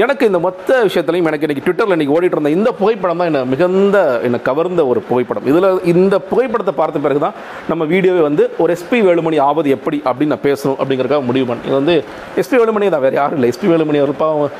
எனக்கு 0.02 0.24
இந்த 0.30 0.40
மொத்த 0.46 0.76
விஷயத்துலையும் 0.88 1.28
எனக்கு 1.30 1.46
இன்றைக்கி 1.46 1.64
ட்விட்டரில் 1.66 1.96
இன்றைக்கி 1.96 2.14
ஓடிட்டு 2.16 2.36
இருந்த 2.38 2.52
இந்த 2.58 2.70
புகைப்படம் 2.80 3.22
தான் 3.22 3.30
என்ன 3.32 3.40
மிகுந்த 3.54 3.98
என்னை 4.28 4.40
கவர்ந்த 4.50 4.82
ஒரு 4.92 5.00
புகைப்படம். 5.08 5.46
இதில் 5.52 5.68
இந்த 5.94 6.16
புகைப்படத்தை 6.32 6.74
பார்த்த 6.80 7.04
பிறகு 7.06 7.22
தான் 7.26 7.38
நம்ம 7.72 7.86
வீடியோவே 7.94 8.22
வந்து 8.28 8.44
ஒரு 8.64 8.74
எஸ்பி 8.78 9.00
வேலுமணி 9.08 9.40
ஆவது 9.48 9.70
எப்படி 9.78 10.00
அப்படின்னு 10.10 10.34
நான் 10.36 10.46
பேசணும் 10.50 10.78
அப்படிங்கிறதுக்காக 10.80 11.28
முடிவு 11.30 11.48
பண்ணேன். 11.50 11.68
இது 11.70 11.80
வந்து 11.82 11.96
எஸ்பி 12.44 12.60
வேலுமணி 12.62 12.92
தான் 12.96 13.06
வேறு 13.08 13.20
யாரும் 13.22 13.40
இல்லை. 13.40 13.50
எஸ்பி 13.54 13.70
வேலுமணி 13.74 14.02
ஒரு 14.08 14.16
பாவம் 14.22 14.54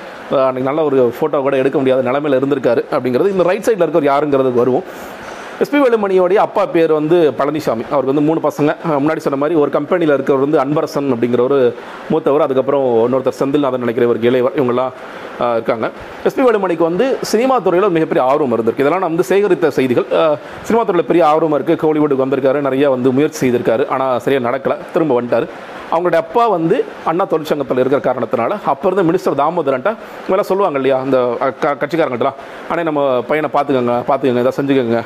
அன்றைக்கி 0.48 0.68
நல்ல 0.70 0.82
ஒரு 0.90 0.98
ஃபோட்டோ 1.20 1.38
கூட 1.46 1.56
எடுக்க 1.62 1.78
முடியாத 1.82 2.04
நிலமையில் 2.10 2.40
இருந்திருக்காரு 2.40 2.84
அப்படிங்கிறது. 2.96 3.34
இந்த 3.36 3.46
ரைட் 3.52 3.68
சைடில் 3.68 3.86
இருக்கிற 3.86 4.12
யாருங்கிறதுக்கு 4.12 4.64
வருவோம். 4.64 4.86
எஸ்பி 5.64 5.78
வேலுமணியோடைய 5.84 6.36
அப்பா 6.36 6.66
பேர் 6.66 6.92
வந்து 6.94 7.18
பழனிசாமி. 7.38 7.84
அவருக்கு 7.94 8.14
வந்து 8.14 8.28
மூணு 8.28 8.40
பசங்க. 8.44 8.76
முன்னாடி 9.04 9.22
சொன்ன 9.26 9.40
மாதிரி 9.42 9.60
ஒரு 9.60 9.72
கம்பெனியில் 9.72 10.16
இருக்கிறவர் 10.18 10.46
வந்து 10.46 10.62
அன்பரசன் 10.64 11.10
அப்படிங்கிற 11.14 11.40
ஒரு 11.40 11.76
மூத்தவர். 12.10 12.42
அதுக்கப்புறம் 12.42 12.86
இன்னொருத்தர் 13.08 13.40
செந்தில்நாதன் 13.40 13.84
நினைக்கிற 13.84 14.08
ஒரு 14.08 14.20
இளைவர் 14.22 14.58
இவங்களாம் 14.62 14.94
இருக்காங்க. 15.40 15.88
எஸ்பி 16.28 16.44
வேலுமணிக்கு 16.46 16.86
வந்து 16.90 17.06
சினிமா 17.32 17.56
துறையில் 17.66 17.94
மிகப்பெரிய 17.98 18.24
ஆர்வம் 18.32 18.54
இருந்திருக்கு. 18.56 18.84
இதெல்லாம் 18.86 19.04
நான் 19.04 19.14
வந்து 19.14 19.30
சேகரித்த 19.32 19.68
செய்திகள். 19.80 20.08
சினிமா 20.68 20.84
துறையில் 20.88 21.10
பெரிய 21.12 21.24
ஆர்வம் 21.34 21.58
இருக்குது 21.58 21.82
கோலிவுட்டுக்கு 21.84 22.26
வந்திருக்காரு 22.26 22.62
நிறைய 22.70 22.90
வந்து 22.96 23.12
முயற்சி 23.18 23.40
செய்திருக்காரு. 23.44 23.86
ஆனால் 23.96 24.22
சரியாக 24.26 24.48
நடக்கலை. 24.50 24.78
திரும்ப 24.96 25.14
வந்துட்டார். 25.20 25.48
அவங்களுடைய 25.94 26.20
அப்பா 26.24 26.44
வந்து 26.56 26.76
அண்ணா 27.10 27.24
தொழிற்சங்கத்தில் 27.30 27.80
இருக்கிற 27.82 28.00
காரணத்தினால 28.08 28.58
அப்போ 28.72 28.86
இருந்த 28.90 29.04
மினிஸ்டர் 29.08 29.38
தாமோதரன்ட்ட 29.40 29.92
இவெல்லாம் 30.28 30.50
சொல்லுவாங்க 30.50 30.78
இல்லையா 30.80 30.98
அந்த 31.06 31.18
க 31.64 31.72
கட்சிக்காரங்கள்ட்டலாம் 31.82 32.38
ஆனால் 32.70 32.88
நம்ம 32.90 33.06
பையனை 33.30 33.50
பார்த்துக்கோங்க 33.56 33.96
பார்த்துக்கோங்க 34.10 34.44
இதை 34.46 34.54
செஞ்சுக்கோங்க. 34.60 35.00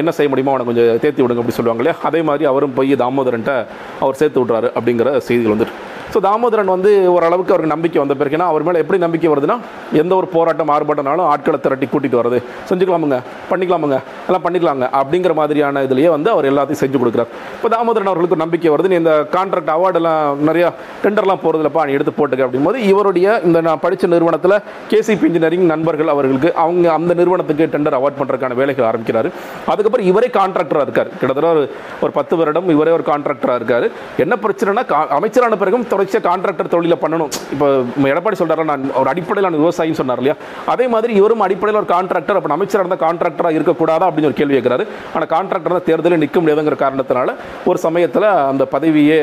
என்ன 0.00 0.10
செய்ய 0.18 0.30
முடியுமோ 0.32 0.52
அவனை 0.54 0.66
கொஞ்சம் 0.70 1.00
தேர்த்தி 1.04 1.24
விடுங்க 1.24 1.42
அப்படி 1.44 1.58
சொல்லுவாங்க 1.60 1.82
இல்லையா. 1.84 1.96
அதே 2.10 2.22
மாதிரி 2.30 2.46
அவரும் 2.52 2.76
போய் 2.80 2.92
தாமோதரன்ட்ட 3.04 3.54
அவர் 4.02 4.20
சேர்த்து 4.22 4.42
விட்றாரு 4.42 4.70
அப்படிங்கிற 4.78 5.16
செய்திகள் 5.28 5.54
வந்துட்டு 5.56 5.76
ஸோ 6.12 6.18
தாமோதரன் 6.26 6.72
வந்து 6.74 6.90
ஓரளவுக்கு 7.14 7.52
அவருக்கு 7.54 7.72
நம்பிக்கை 7.74 7.98
வந்த 8.02 8.14
பிறகு 8.20 8.36
ஏன்னா 8.36 8.46
அவர் 8.52 8.64
மேலே 8.68 8.78
எப்படி 8.82 8.98
நம்பிக்கை 9.04 9.28
வருதுன்னா 9.32 9.56
எந்த 10.00 10.12
ஒரு 10.20 10.26
போராட்டம் 10.34 10.70
ஆர்ப்பாட்டம்னாலும் 10.76 11.26
ஆட்களை 11.32 11.58
திரட்டி 11.64 11.86
கூட்டிகிட்டு 11.92 12.20
வர்றது. 12.20 12.38
செஞ்சுக்கலாமுங்க 12.68 13.18
பண்ணிக்கலாமுங்க 13.50 13.98
எல்லாம் 14.28 14.44
பண்ணிக்கலாங்க 14.46 14.84
அப்படிங்கிற 15.00 15.34
மாதிரியான 15.40 15.82
இதுலேயே 15.86 16.10
வந்து 16.16 16.30
அவர் 16.34 16.48
எல்லாத்தையும் 16.50 16.82
செஞ்சு 16.82 17.00
கொடுக்குறாரு. 17.02 17.30
இப்போ 17.56 17.70
தாமோதரன் 17.74 18.10
அவர்களுக்கு 18.12 18.36
ஒரு 18.36 18.44
நம்பிக்கை 18.44 18.72
வருது 18.74 18.90
நீ 18.92 18.96
இந்த 19.02 19.14
கான்ட்ராக்ட் 19.36 19.72
அவார்டெல்லாம் 19.76 20.42
நிறையா 20.48 20.70
டெண்டர்லாம் 21.04 21.42
போகிறதுலப்பா 21.44 21.84
நீ 21.88 21.94
எடுத்து 21.98 22.14
போட்டுக்க 22.18 22.46
அப்படிங்கும்போது 22.46 22.80
இவருடைய 22.92 23.28
இந்த 23.48 23.60
நான் 23.68 23.82
படித்த 23.84 24.10
நிறுவனத்தில் 24.14 24.56
கேசிபி 24.92 25.26
இன்ஜினியரிங் 25.30 25.66
நண்பர்கள் 25.72 26.12
அவர்களுக்கு 26.14 26.52
அவங்க 26.64 26.86
அந்த 26.98 27.12
நிறுவனத்துக்கு 27.20 27.70
டெண்டர் 27.76 27.98
அவார்ட் 28.00 28.18
பண்ணுறதுக்கான 28.20 28.58
வேலைகள் 28.62 28.88
ஆரம்பிக்கிறார். 28.90 29.30
அதுக்கப்புறம் 29.72 30.08
இவரே 30.10 30.30
கான்ட்ராக்டராக 30.38 30.86
இருக்கார். 30.88 31.10
கிட்டத்தட்ட 31.20 31.54
ஒரு 31.54 31.64
ஒரு 32.04 32.12
பத்து 32.18 32.34
வருடம் 32.42 32.68
இவரே 32.76 32.94
ஒரு 32.98 33.06
கான்ட்ராக்டராக 33.10 33.58
இருக்கார். 33.60 33.88
என்ன 34.26 34.34
பிரச்சனைனா 34.44 34.84
அமைச்சரான 35.20 35.56
பிறகும் 35.62 35.86
தொடர்ச்சியாக 36.00 36.26
கான்ட்ராக்டர் 36.30 36.70
தொழிலை 36.74 36.96
பண்ணணும். 37.02 37.30
இப்போ 37.54 37.66
எடப்பாடி 38.12 38.36
சொல்றாரு 38.40 38.64
நான் 38.70 38.84
ஒரு 39.00 39.08
அடிப்படையிலான 39.12 39.58
விவசாயின்னு 39.62 39.98
சொன்னார் 40.00 40.20
இல்லையா? 40.20 40.36
அதே 40.72 40.84
மாதிரி 40.94 41.12
இவரும் 41.20 41.44
அடிப்படையில் 41.46 41.80
ஒரு 41.80 41.88
கான்ட்ராக்டர் 41.94 42.38
அப்போ 42.38 42.56
அமைச்சராக 42.56 42.84
இருந்தால் 42.84 43.02
கான்ட்ராக்டராக 43.06 43.58
இருக்கக்கூடாதா 43.58 44.06
அப்படின்னு 44.08 44.30
ஒரு 44.30 44.38
கேள்வி 44.38 44.54
கேட்கிறாரு. 44.56 44.84
ஆனால் 45.14 45.30
கான்ட்ராக்டர் 45.34 45.76
தான் 45.76 45.86
தேர்தலில் 45.88 46.22
நிற்க 46.24 46.40
முடியாதுங்கிற 46.42 46.78
காரணத்தினால 46.84 47.34
ஒரு 47.72 47.80
சமயத்தில் 47.86 48.28
அந்த 48.52 48.66
பதவியே 48.76 49.18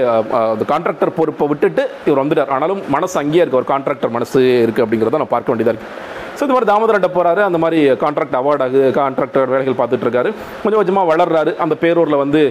அந்த 0.53 0.65
கான்ட்ராக்டர் 0.73 1.15
பொறுப்பை 1.19 1.47
விட்டுட்டு 1.53 1.85
இவர் 2.09 2.21
வந்துட்டார். 2.23 2.53
ஆனாலும் 2.57 2.83
மனசு 2.97 3.17
அங்கேயே 3.23 3.43
இருக்கு 3.43 3.61
ஒரு 3.61 3.69
கான்ட்ராக்டர் 3.73 4.15
மனசு 4.17 4.39
இருக்கு 4.65 4.85
அப்படிங்கிறத 4.85 5.23
நான் 5.23 5.35
பார்க்க 5.35 5.53
வேண்டியதாக 5.53 5.75
இருக்குது 5.75 6.16
ஸோ 6.37 6.41
இந்த 6.45 6.55
மாதிரி 6.55 6.69
தாமோதரன்ட்ட 6.71 7.09
போகிறாரு 7.17 7.41
அந்த 7.47 7.59
மாதிரி 7.63 7.77
கான்ட்ராக்ட் 8.03 8.35
அவார்ட் 8.39 8.63
ஆகுது. 8.65 8.83
கான்ட்ராக்டர் 8.97 9.51
வேலைகள் 9.53 9.77
பார்த்துட்டு 9.79 10.05
இருக்காரு 10.07 10.29
கொஞ்சம் 10.63 10.79
கொஞ்சமாக 10.79 11.09
வளர்றாரு. 11.11 11.51
அந்த 11.65 11.75
பேரூரில் 11.83 12.21
வந்து 12.23 12.41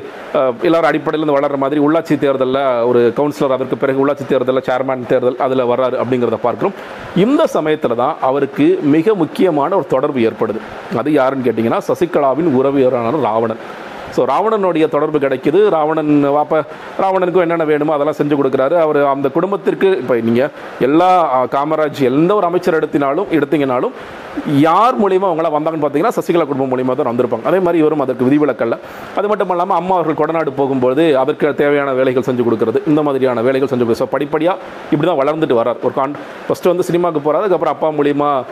எல்லாரும் 0.69 0.91
அடிப்படையில் 0.91 1.23
இருந்து 1.23 1.39
வளர்ற 1.39 1.59
மாதிரி 1.65 1.81
உள்ளாட்சி 1.87 2.17
தேர்தலில் 2.25 2.61
ஒரு 2.91 3.01
கவுன்சிலர் 3.19 3.57
அதற்கு 3.57 3.79
பிறகு 3.83 4.03
உள்ளாட்சி 4.05 4.27
தேர்தலில் 4.33 4.67
சேர்மேன் 4.71 5.09
தேர்தல் 5.13 5.41
அதில் 5.47 5.69
வர்றாரு 5.73 5.99
அப்படிங்கிறத 6.03 6.41
பார்க்குறோம். 6.47 6.77
இந்த 7.25 7.43
சமயத்தில் 7.57 8.01
தான் 8.03 8.15
அவருக்கு 8.31 8.69
மிக 8.97 9.15
முக்கியமான 9.23 9.77
ஒரு 9.81 9.89
தொடர்பு 9.95 10.21
ஏற்படுது. 10.29 10.61
அது 11.03 11.19
யாருன்னு 11.21 11.49
கேட்டிங்கன்னா 11.49 11.83
சசிகலாவின் 11.91 12.55
உறவியரான 12.61 13.13
ராவணன். 13.29 13.63
ஸோ 14.17 14.23
ராவணனுடைய 14.33 14.87
தொடர்பு 14.97 15.21
கிடைக்குது. 15.27 15.63
ராவணன் 15.77 16.13
வாப்ப 16.37 16.63
ராவணனுக்கும் 17.05 17.45
என்னென்ன 17.47 17.67
வேணுமோ 17.73 17.95
அதெல்லாம் 17.97 18.19
செஞ்சு 18.21 18.39
கொடுக்குறாரு. 18.41 18.77
அவர் 18.85 19.01
அந்த 19.15 19.29
குடும்பத்திற்கு 19.39 19.91
இப்போ 20.03 20.17
நீங்கள் 20.29 20.51
எல்லா 20.89 21.11
காமராஜ் 21.57 22.03
எந்த 22.13 22.31
ஒரு 22.39 22.49
அமைச்சர் 22.51 22.79
எடுத்தினாலும் 22.81 23.31
எடுத்தீங்கனாலும் 23.39 23.95
யார் 24.67 24.97
மூலியமாக 25.03 25.31
அவங்களாம் 25.31 25.55
வந்தாங்கன்னு 25.57 25.85
பார்த்தீங்கன்னா 25.85 26.17
சசிகலா 26.17 26.47
குடும்பம் 26.49 26.71
மூலியமாக 26.73 26.97
தான் 26.99 27.11
வந்திருப்பாங்க. 27.11 27.45
அதே 27.51 27.59
மாதிரி 27.67 27.79
இவரும் 27.83 28.03
அதற்கு 28.05 28.27
விதிவிலக்கல்ல. 28.29 28.77
அது 29.19 29.27
மட்டும் 29.31 29.53
இல்லாமல் 29.55 29.79
அம்மா 29.81 29.95
அவர்கள் 29.99 30.19
கொடநாடு 30.21 30.51
போகும்போது 30.61 31.05
அதற்கு 31.23 31.55
தேவையான 31.63 31.95
வேலைகள் 32.01 32.27
செஞ்சு 32.29 32.45
கொடுக்குறது. 32.49 32.81
இந்த 32.91 33.03
மாதிரியான 33.07 33.43
வேலைகள் 33.49 33.71
செஞ்சு 33.73 33.85
கொடுக்குறது. 33.85 34.05
ஸோ 34.05 34.15
படிப்படியாக 34.15 34.57
இப்படி 34.93 35.07
தான் 35.11 35.21
வளர்ந்துட்டு 35.23 35.59
வரார் 35.61 35.81
ஒரு 35.89 35.95
கான் 35.99 36.17
ஃபஸ்ட்டு 36.49 36.73
வந்து 36.73 36.87
சினிமாவுக்கு 36.89 37.23
போகிறாரு 37.27 37.45
அதுக்கப்புறம் 37.45 37.77
அப்பா 37.77 37.91
மூலியமாக 37.99 38.45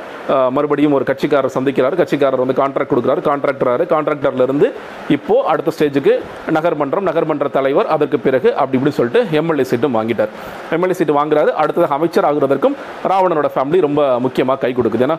மறுபடியும் 0.57 0.95
ஒரு 0.99 1.05
கட்சிக்காரர் 1.09 1.55
சந்திக்கிறார். 1.57 1.95
கட்சிக்காரர் 2.01 2.43
வந்து 2.43 2.57
கான்ட்ராக்ட் 2.61 2.93
கொடுக்குறாரு. 2.93 3.21
கான்ட்ராக்டராரு 3.29 3.85
கான்ட்ராக்டர்லேருந்து 3.95 4.69
இப்போது 5.17 5.45
அடுத்த 5.53 5.73
ஸ்டேஜுக்கு 5.77 6.15
நகர்மன்றம் 6.57 7.07
நகர்மன்ற 7.11 7.49
தலைவர் 7.57 7.91
அதற்கு 7.97 8.19
பிறகு 8.27 8.49
அப்படி 8.61 8.79
இப்படி 8.79 8.95
சொல்லிட்டு 8.99 9.21
எம்எல்ஏ 9.41 9.67
சீட்டும் 9.73 9.97
வாங்கிட்டார். 9.99 10.33
எம்எல்ஏ 10.77 10.97
சீட்டு 11.01 11.19
வாங்குறாரு. 11.19 11.51
அடுத்தது 11.63 11.89
அமைச்சர் 11.99 12.29
ஆகுறதற்கும் 12.31 12.77
ராவணனோட 13.13 13.51
ஃபேமிலி 13.57 13.81
ரொம்ப 13.87 14.03
முக்கியமாக 14.27 14.59
கை 14.65 14.73
கொடுக்குது. 14.79 15.07
ஏன்னா 15.09 15.19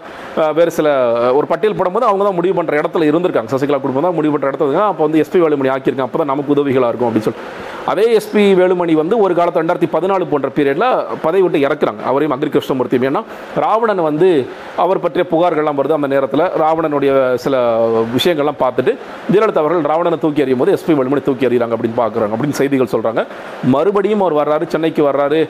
வேறு 0.60 0.74
சில 0.80 0.88
ஒரு 1.38 1.46
பட்டியல் 1.54 1.80
போடும்போது 1.80 2.10
அவங்க 2.10 2.24
தான் 2.30 2.40
முடிவு 2.40 2.58
பண்ணுற 2.60 2.82
இடத்துல 2.82 3.10
இருந்திருக்காங்க. 3.12 3.52
சசிகலா 3.56 3.82
குடும்பம் 3.86 4.10
தான் 4.10 4.18
முடிவு 4.20 4.34
பண்ணுற 4.36 4.52
இடத்துல 4.52 4.84
அப்போ 4.92 5.04
வந்து 5.08 5.22
எஸ்பி 5.26 5.42
வேலுமணி 5.46 5.72
ஆக்கியிருக்காங்க. 5.76 6.10
அப்போ 6.12 6.22
தான் 6.24 6.34
நமக்கு 6.34 6.56
உதவிகளாக 6.58 6.92
இருக்கும் 6.94 7.10
அப்படின்னு 7.10 7.28
சொல்லிட்டு 7.30 7.75
அதே 7.92 8.06
எஸ்பி 8.18 8.44
வேலுமணி 8.60 8.94
வந்து 9.00 9.15
ஒரு 9.24 9.34
காலத்து 9.38 9.62
ரெண்டாயிரத்தி 9.62 9.89
பதினாலு 9.96 10.25
போன்ற 10.32 10.48
பீரியடில் 10.58 10.88
பதவி 11.25 11.42
விட்டு 11.44 11.60
இறக்குறாங்க. 11.68 12.01
அவரையும் 12.10 12.34
அக்ரி 12.36 12.50
கிருஷ்ணமூர்த்தியும். 12.56 13.06
ஏன்னா 13.10 13.22
ராவணன் 13.63 14.01
வந்து 14.08 14.30
அவர் 14.84 15.01
பற்றிய 15.04 15.24
புகார்கள்லாம் 15.34 15.80
வருது 15.80 15.98
அந்த 15.98 16.10
நேரத்தில். 16.13 16.44
ராவணனுடைய 16.63 17.12
சில 17.44 17.56
விஷயங்கள்லாம் 18.15 18.60
பார்த்துட்டு 18.63 18.94
ஜெயலலிதா 19.34 19.62
அவர்கள் 19.63 19.89
ராவணனை 19.92 20.20
தூக்கி 20.24 20.44
எறியும் 20.46 20.62
போது 20.63 20.74
எஸ்பி 20.77 20.96
வேலுமணி 21.00 21.24
தூக்கி 21.30 21.48
எறிகிறாங்க 21.50 21.75
அப்படின்னு 21.77 22.00
பார்க்குறாங்க 22.04 22.36
அப்படின்னு 22.38 22.60
செய்திகள் 22.62 22.94
சொல்கிறாங்க 22.94 23.24
மறுபடியும் 23.75 24.24
அவர் 24.25 24.39
வர்றாரு 24.42 24.68
சென்னைக்கு 24.75 25.04
வர்றாரு. 25.10 25.42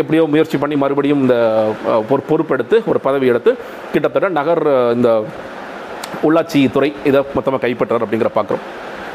எப்படியோ 0.00 0.24
முயற்சி 0.34 0.58
பண்ணி 0.64 0.78
மறுபடியும் 0.84 1.22
இந்த 1.26 1.36
ஒரு 2.14 2.22
பொறுப்பெடுத்து 2.30 2.78
ஒரு 2.92 3.00
பதவி 3.06 3.28
எடுத்து 3.34 3.52
கிட்டத்தட்ட 3.92 4.30
நகர் 4.40 4.64
இந்த 4.96 5.10
உள்ளாட்சி 6.26 6.60
துறை 6.74 6.90
இதை 7.10 7.22
மொத்தமாக 7.36 7.62
கைப்பற்றார் 7.64 8.04
அப்படிங்கிற 8.04 8.30
பார்க்குறோம் 8.36 8.64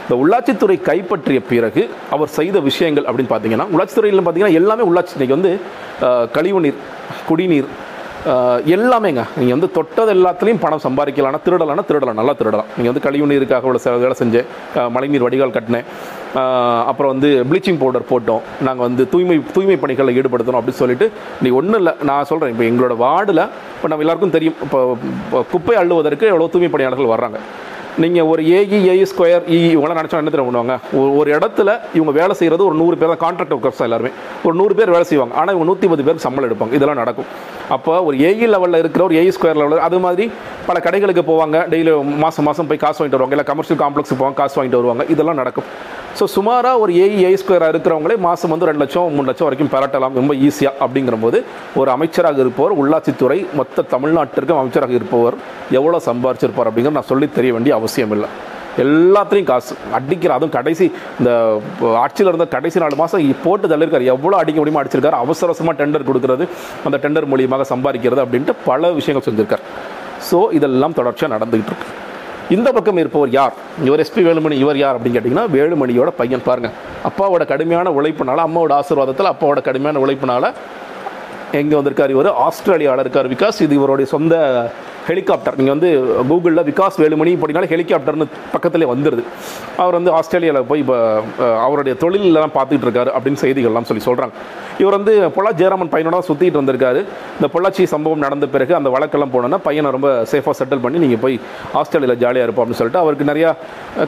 இந்த 0.05 0.15
உள்ளாட்சித்துறை 0.22 0.77
கைப்பற்றிய 0.89 1.41
பிறகு 1.51 1.84
அவர் 2.15 2.36
செய்த 2.39 2.60
விஷயங்கள் 2.72 3.08
அப்படின்னு 3.10 3.34
பார்த்தீங்கன்னா 3.34 3.70
உள்ளாட்சித்துறையில் 3.74 4.25
பார்த்தீங்கன்னா 4.25 4.60
எல்லாமே 4.63 4.86
உள்ளாட்சி 4.89 5.15
இன்றைக்கி 5.20 5.38
வந்து 5.38 5.53
கழிவுநீர் 6.38 6.84
குடிநீர் 7.29 7.70
எல்லாமேங்க. 8.75 9.22
நீங்கள் 9.38 9.55
வந்து 9.55 9.70
தொட்டது 9.75 10.12
எல்லாத்துலேயும் 10.15 10.60
பணம் 10.63 10.81
சம்பாதிக்கலாம்னா 10.84 11.39
திருடலாம்னா 11.46 11.84
திருடலாம் 11.88 12.20
நல்லா 12.20 12.34
திருடலாம். 12.39 12.67
நீங்கள் 12.75 12.91
வந்து 12.91 13.03
கழிவுநீருக்காக 13.05 13.70
உள்ள 13.70 13.96
வேலை 14.03 14.15
செஞ்சேன். 14.20 14.50
மழைநீர் 14.96 15.25
வடிகால் 15.25 15.55
கட்டினேன். 15.55 15.88
அப்புறம் 16.89 17.12
வந்து 17.13 17.29
ப்ளீச்சிங் 17.51 17.79
பவுடர் 17.81 18.08
போட்டோம். 18.12 18.43
நாங்கள் 18.67 18.88
வந்து 18.88 19.05
தூய்மை 19.13 19.38
தூய்மை 19.55 19.77
பணிகளில் 19.84 20.17
ஈடுபடுத்தணும் 20.20 20.60
அப்படின்னு 20.60 20.81
சொல்லிட்டு 20.84 21.08
நீ 21.46 21.51
ஒன்றும் 21.62 21.79
இல்லை 21.81 21.93
நான் 22.10 22.29
சொல்கிறேன் 22.31 22.53
இப்போ 22.55 22.65
எங்களோட 22.70 22.96
வார்டில் 23.05 23.43
இப்போ 23.75 23.89
நம்ம 23.91 24.05
எல்லாருக்கும் 24.05 24.36
தெரியும் 24.38 24.58
இப்போ 24.67 24.81
இப்போ 24.98 25.41
குப்பை 25.55 25.75
அள்ளுவதற்கு 25.81 26.31
எவ்வளோ 26.34 26.50
தூய்மை 26.55 26.72
பணியாளர்கள் 26.75 27.13
வர்றாங்க. 27.15 27.39
நீங்கள் 27.98 28.24
ஒரு 28.24 28.43
ஏஇ 28.43 28.71
ஏஇ 28.71 29.05
ஸ்கொயர் 29.15 29.41
இ 29.48 29.75
இவங்களாம் 29.75 30.00
நினச்சா 30.01 30.12
என்ன 30.12 30.29
தெரியும் 30.29 30.55
பண்ணுவாங்க? 30.55 30.79
ஒரு- 30.93 31.29
இடத்துல 31.31 31.79
இவங்க 31.93 32.12
வேலை 32.12 32.36
செய்கிறது 32.36 32.65
ஒரு 32.65 32.75
நூறு 32.75 32.98
பேர் 32.98 33.17
தான் 33.17 33.36
கான்ட்ராக்ட் 33.36 33.51
ஒர்க்கர்ஸ் 33.51 33.79
எல்லாருமே. 33.79 34.10
ஒரு 34.43 34.55
நூறு 34.55 34.75
பேர் 34.75 34.89
வேலை 34.89 35.03
செய்வாங்க. 35.03 35.33
ஆனால் 35.33 35.55
இவங்க 35.55 35.65
நூற்றி 35.65 35.88
பத்து 35.88 36.03
பேருக்கு 36.03 36.29
சம்பளம் 36.29 36.50
எடுப்பாங்க. 36.50 36.74
இதெல்லாம் 36.74 36.98
நடக்கும். 36.98 37.25
அப்போ 37.69 38.03
ஒரு 38.03 38.17
ஏஇ 38.17 38.48
லெவலில் 38.48 38.77
இருக்கிற 38.77 39.05
ஒரு 39.05 39.15
ஏஇ 39.15 39.31
ஸ்கொயர் 39.41 39.55
லெவலில் 39.55 39.77
அது 39.77 40.00
மாதிரி 40.00 40.31
பல 40.65 40.79
கடைகளுக்கு 40.83 41.21
போவாங்க. 41.21 41.69
டெய்லி 41.69 42.17
மாதம் 42.17 42.45
மாதம் 42.45 42.67
போய் 42.67 42.77
காசு 42.77 43.05
வாங்கிட்டு 43.05 43.17
வருவாங்க. 43.17 43.36
இல்லை 43.36 43.43
கமர்ஷியல் 43.43 43.81
காம்ப்ளெக்ஸ் 43.81 44.24
போவாங்க 44.24 44.33
காசு 44.33 44.63
வாங்கிட்டு 44.63 44.79
வருவாங்க. 44.81 45.05
இதெல்லாம் 45.10 45.36
நடக்கும். 45.36 45.63
ஸோ 46.19 46.24
சுமாராக 46.24 46.79
ஒரு 46.79 46.93
ஏஇ 46.93 47.25
ஏஇ 47.25 47.38
ஸ்கொயராக 47.45 47.74
இருக்கிறவங்களே 47.74 48.17
மாதம் 48.17 48.50
வந்து 48.50 48.65
ரெண்டு 48.65 48.79
லட்சம் 48.79 49.13
மூணு 49.13 49.25
லட்சம் 49.25 49.48
வரைக்கும் 49.48 49.79
பெறட்டலாம் 49.79 50.13
ரொம்ப 50.13 50.36
ஈஸியாக 50.36 50.71
அப்படிங்கிற 50.79 51.21
போது 51.21 51.43
ஒரு 51.75 51.91
அமைச்சராக 51.91 52.39
இருப்பவர் 52.39 52.74
உள்ளாட்சித்துறை 52.79 53.45
மொத்த 53.53 53.81
தமிழ்நாட்டிற்கும் 53.81 54.57
அமைச்சராக 54.57 54.91
இருப்பவர் 54.91 55.33
எவ்வளோ 55.71 56.01
சம்பாரிச்சிருப்பார் 56.05 56.69
அப்படிங்கிற 56.75 56.89
நான் 56.89 57.03
சொல்லி 57.03 57.29
தெரிய 57.29 57.53
வேண்டிய 57.53 57.75
அவசியம் 57.81 58.15
இல்லை 58.17 58.29
எல்லாத்துலேயும் 58.83 59.47
காசு. 59.50 59.73
அடிக்கிற 59.97 60.31
அதுவும் 60.35 60.53
கடைசி 60.57 60.85
இந்த 61.19 61.31
ஆட்சியில் 62.01 62.29
இருந்த 62.31 62.45
கடைசி 62.53 62.77
நாலு 62.83 62.95
மாதம் 63.00 63.25
போட்டு 63.45 63.65
தள்ளிருக்காரு 63.71 64.05
எவ்வளோ 64.13 64.35
அடிக்க 64.41 64.57
முடியுமோ 64.61 64.81
அடிச்சிருக்காரு. 64.81 65.17
அவசர 65.23 65.47
அவசரமாக 65.51 65.75
டெண்டர் 65.81 66.05
கொடுக்கறது 66.09 66.45
அந்த 66.88 66.97
டெண்டர் 67.05 67.27
மூலியமாக 67.31 67.65
சம்பாதிக்கிறது 67.73 68.23
அப்படின்ட்டு 68.25 68.53
பல 68.69 68.91
விஷயங்கள் 69.00 69.25
செஞ்சுருக்கார் 69.27 69.63
ஸோ 70.29 70.39
இதெல்லாம் 70.57 70.95
தொடர்ச்சியாக 71.00 71.33
நடந்துகிட்டு 71.35 71.71
இருக்கு. 71.73 71.89
இந்த 72.55 72.69
பக்கம் 72.75 73.01
இருப்பவர் 73.01 73.33
யார்? 73.39 73.53
இவர் 73.88 74.01
எஸ்பி 74.03 74.21
வேலுமணி 74.27 74.55
இவர் 74.63 74.79
யார் 74.83 74.95
அப்படின்னு 74.97 75.17
கேட்டிங்கன்னா 75.17 75.45
வேலுமணியோட 75.57 76.09
பையன் 76.21 76.45
பாருங்கள் 76.47 76.73
அப்பாவோட 77.09 77.43
கடுமையான 77.51 77.93
உழைப்புனால 77.97 78.45
அம்மாவோட 78.47 78.73
ஆசீர்வாதத்தில் 78.79 79.29
அப்பாவோட 79.33 79.61
கடுமையான 79.67 80.01
உழைப்புனால 80.05 80.53
எங்கே 81.59 81.75
வந்திருக்கார் 81.77 82.13
இவர்? 82.15 82.29
ஆஸ்திரேலியாவில் 82.45 83.03
இருக்கார். 83.03 83.29
விகாஸ் 83.33 83.61
இது 83.65 83.75
இவருடைய 83.79 84.07
சொந்த 84.15 84.35
ஹெலிகாப்டர். 85.10 85.55
நீங்கள் 85.60 85.75
வந்து 85.75 85.89
கூகுளில் 86.29 86.63
விகாஸ் 86.70 86.98
வேலுமணி 87.03 87.31
போட்டினால 87.41 87.70
ஹெலிகாப்டர்னு 87.74 88.27
பக்கத்திலே 88.55 88.88
வந்துடுது 88.93 89.24
அவர் 89.84 89.98
வந்து 90.00 90.12
ஆஸ்திரேலியாவில் 90.17 90.67
போய் 90.72 90.84
இப்போ 90.86 90.98
அவருடைய 91.65 91.93
தொழிலெல்லாம் 92.03 92.55
பார்த்துட்டு 92.58 92.88
இருக்காரு 92.88 93.12
அப்படின்னு 93.17 93.41
செய்திகள்லாம் 93.43 93.88
சொல்லி 93.91 94.03
சொல்கிறாங்க 94.10 94.34
இவர் 94.81 94.98
வந்து 94.98 95.13
பொள்ளா 95.36 95.51
ஜெயராமன் 95.62 95.91
பையனோட 95.93 96.20
சுற்றிட்டு 96.27 96.60
வந்திருக்காரு 96.62 97.00
இந்த 97.38 97.48
பொள்ளாச்சி 97.53 97.84
சம்பவம் 97.93 98.24
நடந்த 98.25 98.46
பிறகு 98.55 98.74
அந்த 98.79 98.89
வழக்கெல்லாம் 98.96 99.34
போனோன்னா 99.34 99.60
பையனை 99.67 99.89
ரொம்ப 99.96 100.10
சேஃபாக 100.31 100.55
செட்டில் 100.60 100.84
பண்ணி 100.86 101.00
நீங்கள் 101.03 101.22
போய் 101.24 101.36
ஆஸ்திரேலியாவில் 101.79 102.22
ஜாலியாக 102.24 102.48
இருப்போம் 102.48 102.63
அப்படின்னு 102.65 102.81
சொல்லிட்டு 102.81 103.01
அவருக்கு 103.03 103.29
நிறையா 103.31 103.50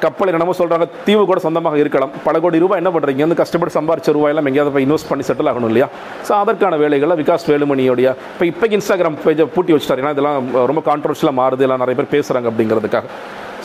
கப்பல் 0.06 0.32
என்னமோ 0.34 0.56
சொல்கிறாங்க 0.62 0.86
தீவு 1.08 1.24
கூட 1.32 1.40
சொந்தமாக 1.46 1.78
இருக்கலாம். 1.84 2.14
பல 2.28 2.40
கோடி 2.44 2.62
ரூபாய் 2.64 2.82
என்ன 2.82 2.92
பண்ணுறீங்க 2.96 3.26
வந்து 3.26 3.40
கஷ்டப்பட்டு 3.42 3.76
சம்பாரிச்ச 3.78 4.16
ரூபாயெல்லாம் 4.18 4.48
எங்கேயாவது 4.50 4.74
போய் 4.76 4.86
இன்வெஸ்ட் 4.88 5.10
பண்ணி 5.12 5.26
செட்டில் 5.30 5.50
ஆகணும் 5.52 5.72
இல்லையா? 5.72 5.88
ஸோ 6.28 6.32
அதற்கான 6.44 6.78
வேலைகளை 6.84 7.16
விகாஸ் 7.22 7.48
வேலுமணியோடைய 7.52 8.10
இப்போ 8.34 8.48
இப்போ 8.52 8.68
இன்ஸ்டாகிராம் 8.78 9.18
பேஜை 9.26 9.48
பூட்டி 9.56 9.74
வச்சுட்டாரு. 9.76 10.02
ஏன்னா 10.04 10.14
இதெல்லாம் 10.16 10.50
ரொம்ப 10.72 10.83
கான்ட்ரவர்ஷியலாக 10.90 11.40
மாறுது 11.42 11.66
எல்லாம் 11.68 11.82
நிறைய 11.84 11.98
பேர் 12.00 12.13
பேசுகிறாங்க 12.16 12.50
அப்படிங்கிறதுக்காக. 12.52 13.06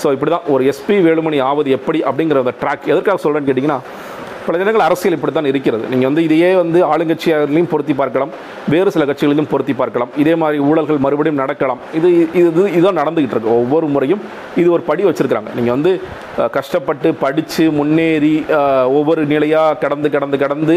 ஸோ 0.03 0.09
இப்படி 0.17 0.31
தான் 0.35 0.49
ஒரு 0.55 0.63
எஸ்பி 0.73 0.97
வேலுமணி 1.07 1.39
ஆவது 1.51 1.71
எப்படி 1.79 2.01
அப்படிங்கிற 2.09 2.45
அந்த 2.45 2.55
ட்ராக் 2.63 2.91
எதற்காக 2.93 3.19
சொல்கிறேன்னு 3.25 3.49
கேட்டிங்கன்னா 3.51 3.81
பல 4.49 4.59
தினங்கள் 4.63 4.85
அரசியல் 4.89 5.17
இப்படி 5.17 5.33
தான் 5.39 5.49
இருக்கிறது. 5.53 5.85
நீங்கள் 5.93 6.09
வந்து 6.11 6.23
இதையே 6.27 6.51
வந்து 6.63 6.79
ஆளுங்கட்சியாரிலையும் 6.91 7.71
பொருத்தி 7.73 7.95
பார்க்கலாம். 8.01 8.33
வேறு 8.75 8.93
சில 8.95 9.05
கட்சிகளிலும் 9.11 9.51
பொருத்தி 9.53 9.75
பார்க்கலாம். 9.81 10.11
இதே 10.23 10.35
மாதிரி 10.43 10.59
ஊழல்கள் 10.69 11.03
மறுபடியும் 11.07 11.41
நடக்கலாம். 11.43 11.81
இது 11.99 12.09
இது 12.43 12.63
இதுதான் 12.77 13.01
நடந்துகிட்டு 13.01 13.37
இருக்கு. 13.37 13.53
ஒவ்வொரு 13.63 13.89
முறையும் 13.95 14.23
இது 14.61 14.69
ஒரு 14.77 14.85
படி 14.91 15.03
வச்சுருக்குறாங்க. 15.09 15.51
நீங்கள் 15.59 15.77
வந்து 15.77 15.93
கஷ்டப்பட்டு 16.57 17.09
படித்து 17.25 17.65
முன்னேறி 17.79 18.35
ஒவ்வொரு 18.99 19.23
நிலையாக 19.35 19.79
கடந்து 19.85 20.09
கடந்து 20.17 20.37
கடந்து 20.45 20.77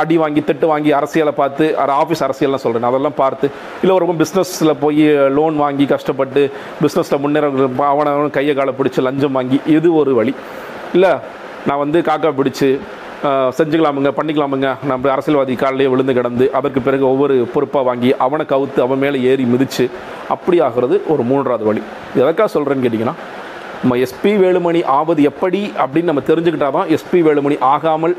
அடி 0.00 0.16
வாங்கி 0.22 0.42
திட்டு 0.48 0.66
வாங்கி 0.72 0.90
அரசியலை 1.00 1.34
பார்த்து 1.40 1.66
ஆஃபீஸ் 2.00 2.24
அரசியல்லாம் 2.26 2.64
சொல்கிறேன் 2.64 2.88
அதெல்லாம் 2.90 3.18
பார்த்து 3.22 3.46
இல்லை 3.82 3.94
ஒரு 3.98 4.18
பிஸ்னஸில் 4.22 4.78
போய் 4.84 5.04
லோன் 5.38 5.56
வாங்கி 5.64 5.84
கஷ்டப்பட்டு 5.94 6.42
பிஸ்னஸில் 6.82 7.22
முன்னேற 7.24 7.46
அவனை 7.92 8.12
கையை 8.38 8.54
காலை 8.60 8.74
பிடிச்சி 8.80 9.06
லஞ்சம் 9.08 9.36
வாங்கி 9.38 9.60
இது 9.76 9.88
ஒரு 10.00 10.12
வழி? 10.20 10.34
இல்லை 10.96 11.12
நான் 11.68 11.82
வந்து 11.84 11.98
காக்கா 12.08 12.30
பிடிச்சி 12.40 12.68
செஞ்சுக்கலாமுங்க 13.56 14.10
பண்ணிக்கலாமுங்க. 14.18 14.68
நம்ம 14.90 15.10
அரசியல்வாதி 15.14 15.54
காலிலேயே 15.60 15.90
விழுந்து 15.92 16.14
கிடந்து 16.18 16.46
அதற்கு 16.58 16.80
பிறகு 16.86 17.04
ஒவ்வொரு 17.10 17.34
பொறுப்பாக 17.54 17.84
வாங்கி 17.88 18.10
அவனை 18.24 18.44
கவுத்து 18.52 18.80
அவன் 18.86 19.02
மேலே 19.02 19.18
ஏறி 19.30 19.44
மிதித்து 19.52 19.84
அப்படி 20.34 20.56
ஆகிறது 20.66 20.96
ஒரு 21.14 21.22
மூன்றாவது 21.30 21.64
வழி. 21.68 21.82
எதற்காக 22.20 22.48
சொல்கிறேன்னு 22.54 22.84
கேட்டிங்கன்னா 22.86 23.16
நம்ம 23.82 23.96
எஸ்பி 24.06 24.32
வேலுமணி 24.42 24.80
ஆவது 24.98 25.22
எப்படி 25.30 25.60
அப்படின்னு 25.84 26.10
நம்ம 26.10 26.24
தெரிஞ்சுக்கிட்டா 26.30 26.70
தான் 26.78 26.90
எஸ்பி 26.96 27.20
வேலுமணி 27.28 27.56
ஆகாமல் 27.74 28.16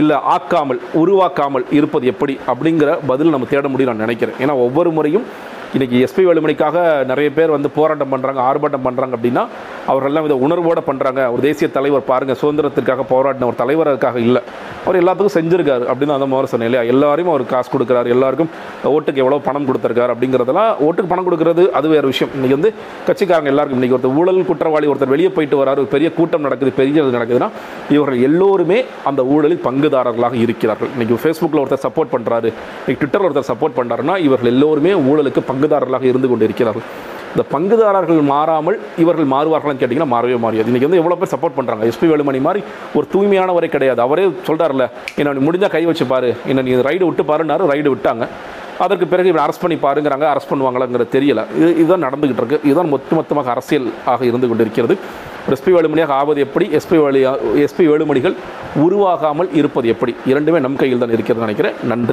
இல்லை 0.00 0.16
ஆக்காமல் 0.34 0.80
உருவாக்காமல் 1.00 1.64
இருப்பது 1.78 2.06
எப்படி 2.12 2.34
அப்படிங்கிற 2.52 2.90
பதில் 3.10 3.34
நம்ம 3.34 3.46
தேட 3.52 3.68
முடியும் 3.72 3.90
நான் 3.92 4.04
நினைக்கிறேன். 4.06 4.36
ஏன்னா 4.42 4.54
ஒவ்வொரு 4.66 4.90
முறையும் 4.98 5.26
இன்றைக்கி 5.74 5.96
எஸ்பி 6.04 6.22
வேலுமணிக்காக 6.28 6.78
நிறைய 7.10 7.28
பேர் 7.36 7.52
வந்து 7.54 7.68
போராட்டம் 7.76 8.12
பண்ணுறாங்க 8.12 8.40
ஆர்ப்பாட்டம் 8.46 8.86
பண்ணுறாங்க 8.86 9.14
அப்படின்னா 9.16 9.42
அவர்கள்லாம் 9.90 10.26
இதை 10.28 10.36
உணர்வோடு 10.46 10.82
பண்ணுறாங்க 10.88 11.20
ஒரு 11.32 11.42
தேசிய 11.46 11.66
தலைவர் 11.76 12.08
பாருங்கள் 12.08 12.38
சுதந்திரத்திற்காக 12.40 13.04
போராடின 13.12 13.46
ஒரு 13.50 13.58
தலைவருக்காக 13.62 14.18
இல்லை. 14.28 14.42
அவர் 14.84 14.98
எல்லாத்துக்கும் 15.02 15.36
செஞ்சுருக்காரு 15.36 15.84
அப்படின்னு 15.90 16.14
அந்த 16.16 16.26
மாதிரி 16.32 16.50
சொன்னேன் 16.52 16.68
இல்லையா? 16.70 16.84
எல்லாரையும் 16.92 17.30
அவர் 17.32 17.44
காசு 17.52 17.70
கொடுக்குறாரு 17.72 18.08
எல்லாருக்கும் 18.14 18.50
ஓட்டுக்கு 18.92 19.22
எவ்வளோ 19.24 19.38
பணம் 19.48 19.66
கொடுத்துருக்காரு 19.68 20.12
அப்படிங்கிறதெல்லாம் 20.14 20.70
ஓட்டுக்கு 20.86 21.12
பணம் 21.12 21.26
கொடுக்குறது 21.28 21.64
அது 21.78 21.88
வேறு 21.94 22.06
விஷயம். 22.12 22.32
இன்றைக்கி 22.36 22.56
வந்து 22.58 22.72
கட்சிக்காரங்க 23.08 23.52
எல்லாருக்கும் 23.52 23.80
இன்றைக்கி 23.80 23.96
ஒருத்தர் 23.98 24.18
ஊழல் 24.22 24.46
குற்றவாளி 24.50 24.88
ஒருத்தர் 24.92 25.14
வெளியே 25.14 25.30
போயிட்டு 25.36 25.58
வராரு 25.62 25.84
பெரிய 25.94 26.10
கூட்டம் 26.18 26.46
நடக்குது 26.48 26.72
பெரிய 26.80 27.04
இது 27.04 27.16
நடக்குதுன்னா 27.18 27.50
இவர்கள் 27.96 28.24
எல்லோருமே 28.30 28.78
அந்த 29.10 29.24
ஊழலில் 29.34 29.64
பங்குதாரர்களாக 29.68 30.34
இருக்கிறார்கள். 30.44 30.90
இன்றைக்கி 30.96 31.20
ஃபேஸ்புக்கில் 31.24 31.62
ஒருத்தர் 31.64 31.84
சப்போர்ட் 31.86 32.14
பண்ணுறாரு 32.16 32.50
இன்றைக்கி 32.82 33.00
ட்விட்டரில் 33.02 33.28
ஒருத்தர் 33.30 33.50
சப்போர்ட் 33.52 33.78
பண்ணுறாருன்னா 33.80 34.16
இவர்கள் 34.28 34.52
எல்லோருமே 34.54 34.92
ஊழலுக்கு 35.10 35.42
பங்குதாரர்களாக 35.52 36.06
இருந்து 36.12 36.28
கொண்டு 36.28 36.46
இருக்கிறார்கள் 36.50 36.86
இந்த 37.32 37.42
பங்குதாரர்கள் 37.54 38.20
மாறாமல் 38.30 38.78
இவர்கள் 39.02 39.28
மாறுவார்கள்னு 39.34 39.80
கேட்டிங்கன்னா 39.80 40.12
மாறவே 40.14 40.38
மாறியாது. 40.44 40.70
இன்றைக்கி 40.70 40.88
வந்து 40.88 41.00
எவ்வளோ 41.02 41.16
பேர் 41.20 41.32
சப்போர்ட் 41.34 41.56
பண்ணுறாங்க 41.58 41.84
எஸ்பி 41.90 42.06
வேலுமணி 42.12 42.40
மாதிரி 42.46 42.60
ஒரு 42.98 43.06
தூய்மையானவரே 43.12 43.68
கிடையாது. 43.74 44.00
அவரே 44.06 44.24
சொல்கிறார்ல 44.48 44.86
என்ன 45.20 45.34
நீ 45.38 45.42
முடிஞ்சால் 45.48 45.74
கை 45.76 45.84
வச்சு 45.90 46.06
பாரு. 46.14 46.30
என்ன 46.52 46.64
நீ 46.68 46.74
ரைடு 46.88 47.04
விட்டு 47.08 47.24
பாருன்னாரு 47.30 47.70
ரைடு 47.72 47.88
விட்டாங்க. 47.94 48.26
அதற்கு 48.84 49.06
பிறகு 49.12 49.30
இவன் 49.30 49.42
அரெஸ்ட் 49.44 49.62
பண்ணி 49.62 49.76
பாருங்கிறாங்க. 49.86 50.26
அரெஸ்ட் 50.32 50.50
பண்ணுவாங்களாங்கிற 50.52 51.04
தெரியல. 51.14 51.40
இது 51.58 51.68
இதுதான் 51.80 52.06
நடந்துகிட்டு 52.06 52.42
இருக்கு. 52.42 52.60
இதுதான் 52.68 52.90
மொத்த 52.94 53.16
மொத்தமாக 53.18 53.50
அரசியல் 53.54 53.88
ஆக 54.12 54.24
இருந்து 54.30 54.48
கொண்டிருக்கிறது. 54.50 54.94
எஸ்பி 55.54 55.70
வேலுமணியாக 55.74 56.12
ஆவது 56.20 56.40
எப்படி? 56.46 56.66
S P 56.78 56.96
Velu 57.02 57.20
S P 57.66 57.84
வேலுமணிகள் 57.90 58.34
உருவாகாமல் 58.84 59.50
இருப்பது 59.60 59.86
எப்படி? 59.94 60.12
இரண்டுமே 60.30 60.58
நம் 60.66 60.80
கையில் 60.82 61.02
தான் 61.02 61.14
இருக்கிறது 61.16 61.44
நினைக்கிறேன். 61.46 61.76
நன்றி. 61.92 62.08